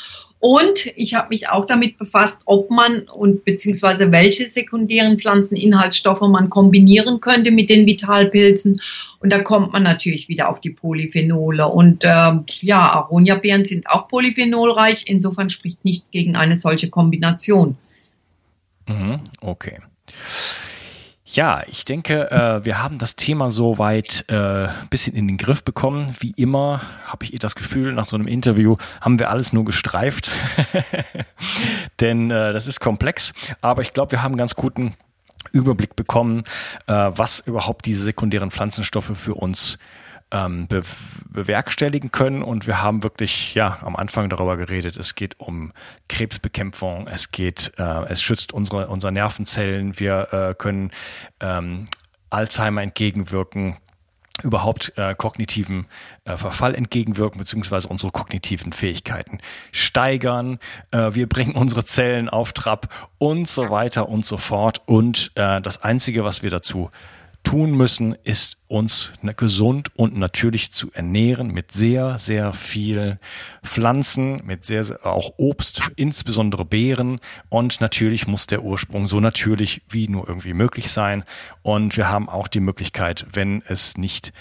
Und 0.49 0.93
ich 0.95 1.15
habe 1.15 1.31
mich 1.31 1.49
auch 1.49 1.67
damit 1.67 1.99
befasst, 1.99 2.43
ob 2.45 2.71
man 2.71 3.09
und 3.09 3.45
beziehungsweise 3.45 4.13
welche 4.13 4.47
sekundären 4.47 5.19
Pflanzeninhaltsstoffe 5.19 6.21
man 6.21 6.51
kombinieren 6.51 7.19
könnte 7.19 7.51
mit 7.51 7.69
den 7.69 7.85
Vitalpilzen. 7.85 8.81
Und 9.19 9.33
da 9.33 9.43
kommt 9.43 9.73
man 9.73 9.83
natürlich 9.83 10.29
wieder 10.29 10.49
auf 10.49 10.61
die 10.61 10.71
Polyphenole. 10.71 11.67
Und 11.67 12.05
äh, 12.05 12.33
ja, 12.61 12.93
Aronia-Beeren 12.93 13.65
sind 13.65 13.91
auch 13.91 14.07
polyphenolreich. 14.07 15.07
Insofern 15.09 15.51
spricht 15.51 15.85
nichts 15.85 16.13
gegen 16.13 16.37
eine 16.37 16.55
solche 16.55 16.91
Kombination. 16.91 17.77
Mhm, 18.87 19.23
okay. 19.41 19.81
Ja, 21.29 21.65
ich 21.67 21.85
denke, 21.85 22.31
äh, 22.31 22.65
wir 22.65 22.81
haben 22.81 22.99
das 22.99 23.17
Thema 23.17 23.51
soweit 23.51 24.25
äh, 24.29 24.69
ein 24.69 24.89
bisschen 24.91 25.17
in 25.17 25.27
den 25.27 25.37
Griff 25.37 25.65
bekommen. 25.65 26.15
Wie 26.21 26.31
immer 26.37 26.83
habe 27.05 27.25
ich 27.25 27.37
das 27.41 27.57
Gefühl, 27.57 27.93
nach 27.93 28.07
so 28.07 28.17
einem 28.17 28.29
Interview 28.29 28.77
haben 29.01 29.19
wir 29.19 29.29
alles 29.29 29.53
nur 29.53 29.65
gestreift. 29.65 30.31
Denn 32.01 32.31
äh, 32.31 32.53
das 32.53 32.69
ist 32.69 32.79
komplex. 32.79 33.35
Aber 33.61 33.83
ich 33.83 33.93
glaube, 33.93 34.13
wir 34.13 34.23
haben 34.23 34.33
einen 34.33 34.39
ganz 34.39 34.55
guten 34.55 34.95
Überblick 35.51 35.97
bekommen, 35.97 36.43
äh, 36.87 36.93
was 36.93 37.41
überhaupt 37.41 37.87
diese 37.87 38.05
sekundären 38.05 38.53
Pflanzenstoffe 38.53 39.11
für 39.17 39.35
uns 39.35 39.79
ähm, 40.37 40.67
be 40.69 40.83
bewerkstelligen 41.31 42.13
können. 42.13 42.43
Und 42.43 42.67
wir 42.67 42.83
haben 42.83 43.03
wirklich 43.03 43.55
ja 43.55 43.79
am 43.83 43.95
Anfang 43.95 44.31
darüber 44.31 44.57
geredet. 44.57 44.97
Es 44.97 45.15
geht 45.15 45.39
um 45.39 45.73
Krebsbekämpfung, 46.09 47.09
es 47.09 47.31
geht, 47.31 47.73
äh, 47.77 48.05
es 48.07 48.23
schützt 48.23 48.55
unsere, 48.55 48.89
unsere 48.89 49.13
Nervenzellen, 49.13 49.99
wir 49.99 50.33
äh, 50.33 50.55
können 50.55 50.93
ähm, 51.41 51.87
Alzheimer 52.31 52.83
entgegenwirken 52.83 53.77
überhaupt 54.43 54.93
äh, 54.97 55.15
kognitiven 55.15 55.87
äh, 56.25 56.37
Verfall 56.37 56.75
entgegenwirken, 56.75 57.39
beziehungsweise 57.39 57.89
unsere 57.89 58.13
kognitiven 58.13 58.73
Fähigkeiten 58.73 59.41
steigern. 59.73 60.59
Äh, 60.91 61.15
wir 61.15 61.27
bringen 61.27 61.55
unsere 61.55 61.85
Zellen 61.85 62.29
auf 62.29 62.53
Trab 62.53 62.89
und 63.19 63.49
so 63.49 63.71
weiter 63.71 64.09
und 64.09 64.27
so 64.27 64.37
fort. 64.37 64.83
Und 64.87 65.33
äh, 65.37 65.61
das 65.63 65.83
Einzige, 65.83 66.25
was 66.25 66.43
wir 66.43 66.51
dazu 66.51 66.91
tun 67.47 67.77
müssen, 67.77 68.17
ist 68.25 68.59
uns 68.67 69.13
gesund 69.37 69.91
und 69.95 70.17
natürlich 70.17 70.73
zu 70.73 70.91
ernähren 70.93 71.53
mit 71.53 71.71
sehr, 71.71 72.19
sehr 72.19 72.53
viel 72.53 73.21
Pflanzen, 73.63 74.45
mit 74.45 74.65
sehr, 74.65 74.83
sehr 74.83 75.07
auch 75.07 75.35
Obst, 75.37 75.93
insbesondere 75.95 76.65
Beeren. 76.65 77.21
Und 77.49 77.81
natürlich 77.81 78.27
muss 78.27 78.49
der 78.49 78.65
Ursprung 78.65 79.07
so 79.07 79.21
natürlich 79.21 79.83
wie 79.89 80.09
nur 80.09 80.27
irgendwie 80.27 80.55
möglich 80.55 80.91
sein. 80.91 81.23
Und 81.63 81.97
wir 81.97 82.09
haben 82.09 82.29
auch 82.29 82.49
die 82.49 82.59
Möglichkeit, 82.59 83.27
wenn 83.33 83.63
es 83.69 83.97
nicht 83.97 84.33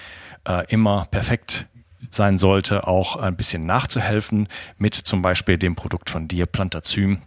äh, 0.47 0.65
immer 0.69 1.05
perfekt 1.11 1.67
sein 2.09 2.39
sollte, 2.39 2.87
auch 2.87 3.17
ein 3.17 3.35
bisschen 3.35 3.67
nachzuhelfen 3.67 4.47
mit 4.79 4.95
zum 4.95 5.21
Beispiel 5.21 5.59
dem 5.59 5.75
Produkt 5.75 6.09
von 6.09 6.27
dir, 6.27 6.47
Plantazym 6.47 7.21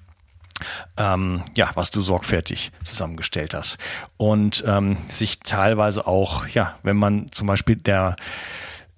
ähm, 0.97 1.43
ja, 1.57 1.71
was 1.75 1.91
du 1.91 2.01
sorgfältig 2.01 2.73
zusammengestellt 2.83 3.55
hast. 3.55 3.79
Und 4.17 4.65
ähm, 4.67 4.97
sich 5.09 5.41
teilweise 5.41 6.07
auch, 6.07 6.47
ja, 6.49 6.77
wenn 6.83 6.97
man 6.97 7.31
zum 7.31 7.47
Beispiel 7.47 7.77
der 7.77 8.17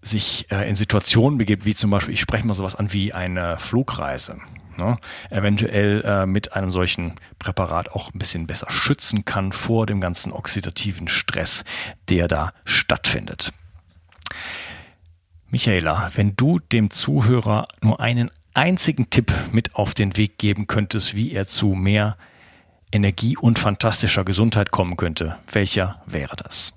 sich 0.02 0.50
äh, 0.50 0.68
in 0.68 0.76
Situationen 0.76 1.38
begibt, 1.38 1.64
wie 1.64 1.74
zum 1.74 1.90
Beispiel, 1.90 2.14
ich 2.14 2.20
spreche 2.20 2.46
mal 2.46 2.54
sowas 2.54 2.74
an 2.74 2.92
wie 2.92 3.12
eine 3.12 3.58
Flugreise. 3.58 4.38
Ne, 4.76 4.96
eventuell 5.28 6.02
äh, 6.06 6.26
mit 6.26 6.54
einem 6.54 6.70
solchen 6.70 7.16
Präparat 7.38 7.90
auch 7.90 8.14
ein 8.14 8.18
bisschen 8.18 8.46
besser 8.46 8.70
schützen 8.70 9.26
kann 9.26 9.52
vor 9.52 9.84
dem 9.84 10.00
ganzen 10.00 10.32
oxidativen 10.32 11.06
Stress, 11.06 11.64
der 12.08 12.28
da 12.28 12.54
stattfindet. 12.64 13.52
Michaela, 15.48 16.12
wenn 16.14 16.36
du 16.36 16.60
dem 16.60 16.90
Zuhörer 16.90 17.66
nur 17.82 18.00
einen 18.00 18.30
einzigen 18.54 19.10
Tipp 19.10 19.32
mit 19.52 19.74
auf 19.74 19.94
den 19.94 20.16
Weg 20.16 20.38
geben 20.38 20.66
könntest, 20.66 21.14
wie 21.14 21.32
er 21.32 21.46
zu 21.46 21.68
mehr 21.68 22.16
Energie 22.92 23.36
und 23.36 23.58
fantastischer 23.58 24.24
Gesundheit 24.24 24.70
kommen 24.70 24.96
könnte, 24.96 25.36
welcher 25.52 26.02
wäre 26.06 26.36
das? 26.36 26.74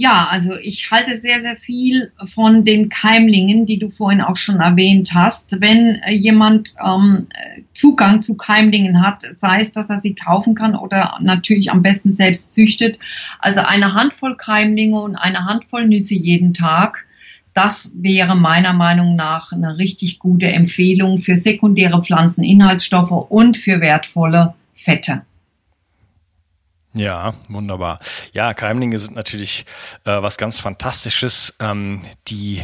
Ja, 0.00 0.28
also 0.30 0.54
ich 0.54 0.92
halte 0.92 1.16
sehr, 1.16 1.40
sehr 1.40 1.56
viel 1.56 2.12
von 2.24 2.64
den 2.64 2.88
Keimlingen, 2.88 3.66
die 3.66 3.80
du 3.80 3.90
vorhin 3.90 4.20
auch 4.20 4.36
schon 4.36 4.60
erwähnt 4.60 5.10
hast. 5.12 5.60
Wenn 5.60 5.96
äh, 6.04 6.12
jemand 6.12 6.74
ähm, 6.80 7.26
Zugang 7.74 8.22
zu 8.22 8.36
Keimlingen 8.36 9.04
hat, 9.04 9.22
sei 9.22 9.58
es, 9.58 9.72
dass 9.72 9.90
er 9.90 9.98
sie 9.98 10.14
kaufen 10.14 10.54
kann 10.54 10.76
oder 10.76 11.18
natürlich 11.20 11.72
am 11.72 11.82
besten 11.82 12.12
selbst 12.12 12.54
züchtet, 12.54 12.96
also 13.40 13.58
eine 13.58 13.94
Handvoll 13.94 14.36
Keimlinge 14.36 15.00
und 15.00 15.16
eine 15.16 15.46
Handvoll 15.46 15.88
Nüsse 15.88 16.14
jeden 16.14 16.54
Tag, 16.54 17.07
das 17.58 17.92
wäre 17.96 18.36
meiner 18.36 18.72
Meinung 18.72 19.16
nach 19.16 19.50
eine 19.50 19.78
richtig 19.78 20.20
gute 20.20 20.46
Empfehlung 20.46 21.18
für 21.18 21.36
sekundäre 21.36 22.04
Pflanzeninhaltsstoffe 22.04 23.10
und 23.10 23.56
für 23.56 23.80
wertvolle 23.80 24.54
Fette. 24.76 25.22
Ja, 26.94 27.34
wunderbar. 27.48 27.98
Ja, 28.32 28.54
Keimlinge 28.54 29.00
sind 29.00 29.16
natürlich 29.16 29.66
äh, 30.04 30.22
was 30.22 30.38
ganz 30.38 30.60
Fantastisches. 30.60 31.56
Ähm, 31.58 32.02
die 32.28 32.62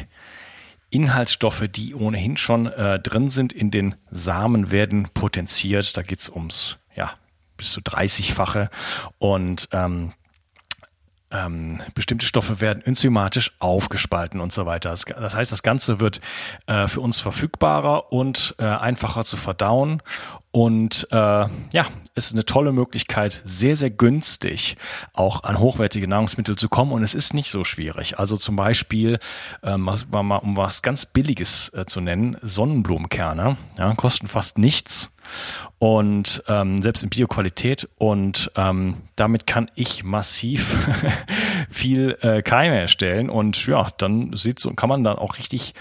Inhaltsstoffe, 0.91 1.65
die 1.69 1.97
ohnehin 1.97 2.37
schon 2.37 2.69
äh, 2.69 3.01
drin 3.01 3.31
sind 3.31 3.53
in 3.53 3.73
den 3.73 3.97
Samen, 4.13 4.71
werden 4.71 5.09
potenziert. 5.13 5.97
Da 5.97 6.03
geht's 6.03 6.29
ums, 6.29 6.79
ja, 6.95 7.11
bis 7.57 7.73
zu 7.73 7.81
30-fache. 7.81 8.71
Und 9.19 9.69
ähm, 9.73 10.13
ähm, 11.35 11.81
bestimmte 11.95 12.27
Stoffe 12.27 12.61
werden 12.61 12.83
enzymatisch 12.85 13.53
aufgespalten 13.59 14.41
und 14.41 14.53
so 14.53 14.67
weiter. 14.67 14.91
Das, 14.91 15.35
heißt, 15.35 15.53
das 15.53 15.63
Ganze 15.63 16.01
wird 16.01 16.21
äh, 16.67 16.89
für 16.89 17.01
uns 17.01 17.21
verfügbarer 17.21 18.13
und 18.13 18.55
äh, 18.59 18.65
einfacher 18.65 19.25
zu 19.25 19.37
verdauen 19.37 20.03
und 20.55 21.09
äh, 21.11 21.17
ja, 21.17 21.87
es 22.15 22.27
ist 22.27 22.35
eine 22.35 22.45
tolle 22.45 22.71
Möglichkeit, 22.71 23.43
sehr, 23.45 23.75
sehr 23.75 23.91
günstig 23.91 24.77
auch 25.13 25.43
an 25.43 25.59
hochwertige 25.59 26.07
Nahrungsmittel 26.07 26.55
zu 26.55 26.69
kommen. 26.69 26.93
Und 26.93 27.03
es 27.03 27.13
ist 27.13 27.35
nicht 27.35 27.51
so 27.51 27.65
schwierig. 27.65 28.21
Also 28.21 28.37
zum 28.37 28.55
Beispiel, 28.55 29.19
ähm, 29.65 29.89
um 29.89 30.57
was 30.57 30.83
ganz 30.83 31.07
Billiges 31.07 31.73
äh, 31.75 31.87
zu 31.87 32.01
nennen, 32.01 32.37
Sonnenblumenkerne, 32.41 33.57
ja, 33.77 33.95
kosten 33.95 34.29
fast 34.29 34.57
nichts 34.57 35.11
und 35.79 36.43
ähm, 36.49 36.81
selbst 36.81 37.03
in 37.03 37.11
Bioqualität 37.11 37.89
und 37.99 38.51
ähm, 38.57 38.99
damit 39.17 39.47
kann 39.47 39.71
ich 39.75 40.05
massiv 40.05 40.89
viel 41.71 42.17
äh, 42.21 42.43
Keime 42.43 42.79
erstellen 42.79 43.31
und 43.31 43.67
ja, 43.67 43.89
dann 43.99 44.33
sieht 44.33 44.59
so, 44.59 44.71
kann 44.73 44.89
man 44.89 45.05
dann 45.05 45.19
auch 45.19 45.39
richtig 45.39 45.75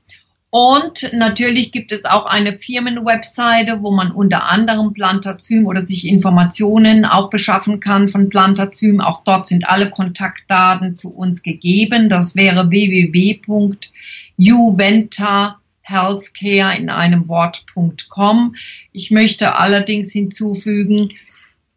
Und 0.50 1.12
natürlich 1.12 1.72
gibt 1.72 1.92
es 1.92 2.06
auch 2.06 2.24
eine 2.24 2.58
Firmenwebseite, 2.58 3.82
wo 3.82 3.90
man 3.90 4.10
unter 4.10 4.44
anderem 4.44 4.94
Plantazym 4.94 5.66
oder 5.66 5.82
sich 5.82 6.06
Informationen 6.06 7.04
auch 7.04 7.28
beschaffen 7.28 7.80
kann 7.80 8.08
von 8.08 8.30
Plantazym. 8.30 9.02
Auch 9.02 9.22
dort 9.24 9.44
sind 9.44 9.68
alle 9.68 9.90
Kontaktdaten 9.90 10.94
zu 10.94 11.14
uns 11.14 11.42
gegeben. 11.42 12.08
Das 12.08 12.34
wäre 12.34 12.64
www.juventahealthcare 14.38 16.78
in 16.78 16.88
einem 16.88 17.28
Wort.com. 17.28 18.54
Ich 18.92 19.10
möchte 19.10 19.56
allerdings 19.56 20.12
hinzufügen, 20.12 21.10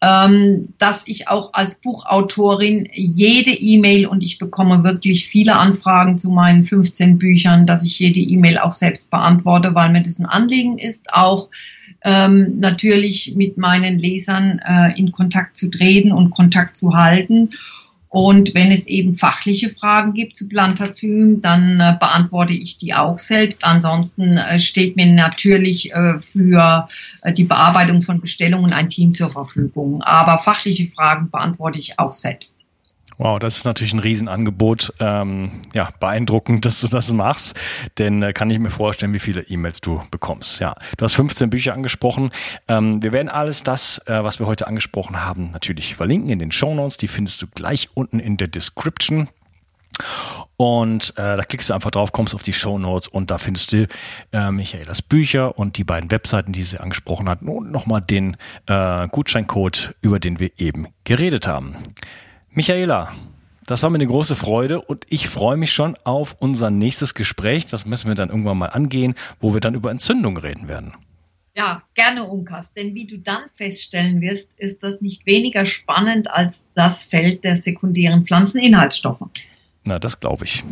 ähm, 0.04 0.70
dass 0.80 1.08
ich 1.08 1.28
auch 1.28 1.54
als 1.54 1.76
Buchautorin 1.76 2.88
jede 2.94 3.52
E-Mail 3.52 4.08
und 4.08 4.24
ich 4.24 4.40
bekomme 4.40 4.84
wirklich 4.84 5.28
viele 5.28 5.58
Anfragen 5.58 6.18
zu 6.18 6.32
meinen 6.32 6.64
15 6.64 7.20
Büchern, 7.20 7.68
dass 7.68 7.86
ich 7.86 8.00
jede 8.00 8.20
E-Mail 8.20 8.58
auch 8.58 8.72
selbst 8.72 9.12
beantworte, 9.12 9.76
weil 9.76 9.92
mir 9.92 10.02
das 10.02 10.18
ein 10.18 10.26
Anliegen 10.26 10.80
ist, 10.80 11.14
auch 11.14 11.50
ähm, 12.04 12.60
natürlich 12.60 13.36
mit 13.36 13.60
meinen 13.60 14.00
Lesern 14.00 14.60
äh, 14.66 14.98
in 14.98 15.12
Kontakt 15.12 15.56
zu 15.56 15.70
treten 15.70 16.12
und 16.12 16.32
Kontakt 16.32 16.78
zu 16.78 16.96
halten. 16.96 17.50
Und 18.12 18.54
wenn 18.56 18.72
es 18.72 18.88
eben 18.88 19.16
fachliche 19.16 19.70
Fragen 19.70 20.12
gibt 20.12 20.36
zu 20.36 20.50
Plantazym, 20.50 21.40
dann 21.40 21.80
äh, 21.80 21.96
beantworte 21.98 22.52
ich 22.52 22.78
die 22.78 22.94
auch 22.94 23.18
selbst. 23.18 23.64
Ansonsten 23.64 24.36
äh, 24.36 24.60
steht 24.60 24.98
mir 24.98 25.06
natürlich 25.06 25.94
äh, 25.94 26.20
für 26.20 26.90
äh, 27.22 27.32
die 27.32 27.46
Bearbeitung 27.46 28.02
von 28.02 28.20
Bestellungen 28.20 28.74
ein 28.74 28.90
Team 28.90 29.14
zur 29.14 29.32
Verfügung. 29.32 30.02
Aber 30.02 30.38
fachliche 30.40 30.92
Fragen 30.94 31.32
beantworte 31.32 31.80
ich 31.80 32.00
auch 32.00 32.12
selbst. 32.12 32.61
Wow, 33.22 33.38
das 33.38 33.58
ist 33.58 33.66
natürlich 33.66 33.94
ein 33.94 34.00
Riesenangebot. 34.00 34.96
Ähm, 35.00 35.52
ja, 35.76 35.92
beeindruckend, 36.00 36.66
dass 36.66 36.82
du 36.82 36.88
das 36.88 37.14
machst, 37.14 37.56
denn 38.00 38.24
äh, 38.24 38.34
kann 38.34 38.50
ich 38.50 38.58
mir 38.58 38.72
vorstellen, 38.72 39.14
wie 39.14 39.20
viele 39.20 39.44
E-Mails 39.44 39.80
du 39.80 40.02
bekommst. 40.10 40.60
Ja, 40.60 40.74
du 40.98 41.06
hast 41.06 41.14
15 41.14 41.52
Bücher 41.52 41.76
angesprochen. 41.76 42.32
Ähm, 42.68 43.04
wir 43.04 43.14
werden 43.14 43.30
alles 43.30 43.62
das, 43.62 44.00
äh, 44.08 44.24
was 44.24 44.40
wir 44.40 44.48
heute 44.48 44.66
angesprochen 44.66 45.24
haben, 45.24 45.52
natürlich 45.52 45.94
verlinken 45.94 46.32
in 46.32 46.40
den 46.40 46.52
Show 46.52 46.74
Notes. 46.74 46.98
Die 46.98 47.08
findest 47.08 47.40
du 47.44 47.46
gleich 47.46 47.90
unten 47.94 48.20
in 48.20 48.38
der 48.38 48.48
Description. 48.48 49.30
Und 50.58 51.12
äh, 51.12 51.38
da 51.38 51.44
klickst 51.44 51.70
du 51.70 51.76
einfach 51.76 51.92
drauf, 51.92 52.12
kommst 52.14 52.34
auf 52.34 52.42
die 52.42 52.54
Show 52.54 52.80
Notes 52.80 53.08
und 53.08 53.30
da 53.30 53.38
findest 53.38 53.72
du 53.72 53.86
äh, 54.32 54.50
Michaelas 54.50 55.04
Bücher 55.04 55.60
und 55.60 55.78
die 55.78 55.84
beiden 55.84 56.10
Webseiten, 56.10 56.54
die 56.54 56.64
sie 56.64 56.80
angesprochen 56.80 57.30
hat 57.30 57.44
und 57.44 57.72
nochmal 57.72 58.02
den 58.02 58.36
äh, 58.66 59.08
Gutscheincode, 59.10 59.94
über 60.02 60.20
den 60.20 60.40
wir 60.40 60.50
eben 60.58 60.88
geredet 61.04 61.46
haben. 61.46 61.76
Michaela, 62.54 63.14
das 63.66 63.82
war 63.82 63.90
mir 63.90 63.96
eine 63.96 64.08
große 64.08 64.36
Freude 64.36 64.82
und 64.82 65.06
ich 65.10 65.30
freue 65.30 65.56
mich 65.56 65.72
schon 65.72 65.96
auf 66.04 66.36
unser 66.40 66.70
nächstes 66.70 67.14
Gespräch. 67.14 67.66
Das 67.66 67.86
müssen 67.86 68.10
wir 68.10 68.16
dann 68.16 68.28
irgendwann 68.28 68.58
mal 68.58 68.68
angehen, 68.68 69.16
wo 69.40 69.54
wir 69.54 69.62
dann 69.62 69.74
über 69.74 69.90
Entzündung 69.90 70.36
reden 70.36 70.68
werden. 70.68 70.94
Ja, 71.56 71.82
gerne, 71.94 72.26
Unkas. 72.26 72.74
Denn 72.74 72.94
wie 72.94 73.08
du 73.08 73.18
dann 73.18 73.44
feststellen 73.54 74.20
wirst, 74.20 74.60
ist 74.60 74.84
das 74.84 75.00
nicht 75.00 75.26
weniger 75.26 75.66
spannend 75.66 76.30
als 76.30 76.66
das 76.76 77.06
Feld 77.06 77.46
der 77.46 77.56
sekundären 77.56 78.26
Pflanzeninhaltsstoffe. 78.26 79.24
Na, 79.86 79.98
das 79.98 80.20
glaube 80.20 80.44
ich. 80.44 80.66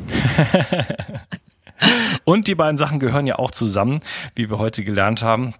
und 2.26 2.48
die 2.48 2.56
beiden 2.56 2.78
Sachen 2.78 3.00
gehören 3.00 3.26
ja 3.26 3.40
auch 3.40 3.52
zusammen, 3.52 4.02
wie 4.36 4.50
wir 4.50 4.58
heute 4.58 4.84
gelernt 4.84 5.24
haben. 5.24 5.54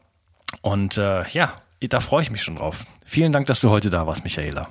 Und 0.62 0.98
äh, 0.98 1.26
ja, 1.30 1.54
da 1.80 2.02
freue 2.02 2.24
ich 2.24 2.32
mich 2.32 2.44
schon 2.44 2.58
drauf. 2.58 2.86
Vielen 3.06 3.32
Dank, 3.32 3.48
dass 3.48 3.62
du 3.62 3.70
heute 3.70 3.90
da 3.90 4.06
warst, 4.06 4.26
Michaela. 4.26 4.68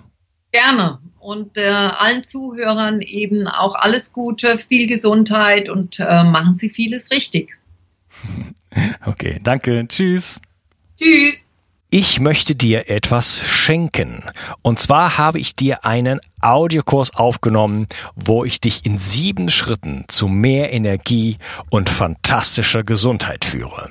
Gerne. 0.53 0.99
Und 1.21 1.57
äh, 1.57 1.67
allen 1.67 2.23
Zuhörern 2.23 3.01
eben 3.01 3.49
auch 3.49 3.75
alles 3.75 4.13
Gute, 4.13 4.59
viel 4.59 4.87
Gesundheit 4.87 5.69
und 5.69 5.99
äh, 6.01 6.25
machen 6.25 6.57
Sie 6.57 6.71
vieles 6.71 7.11
richtig. 7.11 7.51
Okay, 9.07 9.41
danke. 9.43 9.87
Tschüss. 9.89 10.41
Tschüss. 10.99 11.51
Ich 11.91 12.21
möchte 12.21 12.55
dir 12.55 12.91
etwas 12.91 13.41
schenken. 13.41 14.23
Und 14.61 14.79
zwar 14.79 15.17
habe 15.17 15.41
ich 15.41 15.57
dir 15.57 15.87
einen 15.87 16.21
Audiokurs 16.43 17.15
aufgenommen, 17.15 17.87
wo 18.15 18.45
ich 18.45 18.61
dich 18.61 18.85
in 18.85 18.99
sieben 18.99 19.49
Schritten 19.49 20.05
zu 20.07 20.29
mehr 20.29 20.71
Energie 20.73 21.39
und 21.71 21.89
fantastischer 21.89 22.85
Gesundheit 22.85 23.47
führe. 23.47 23.91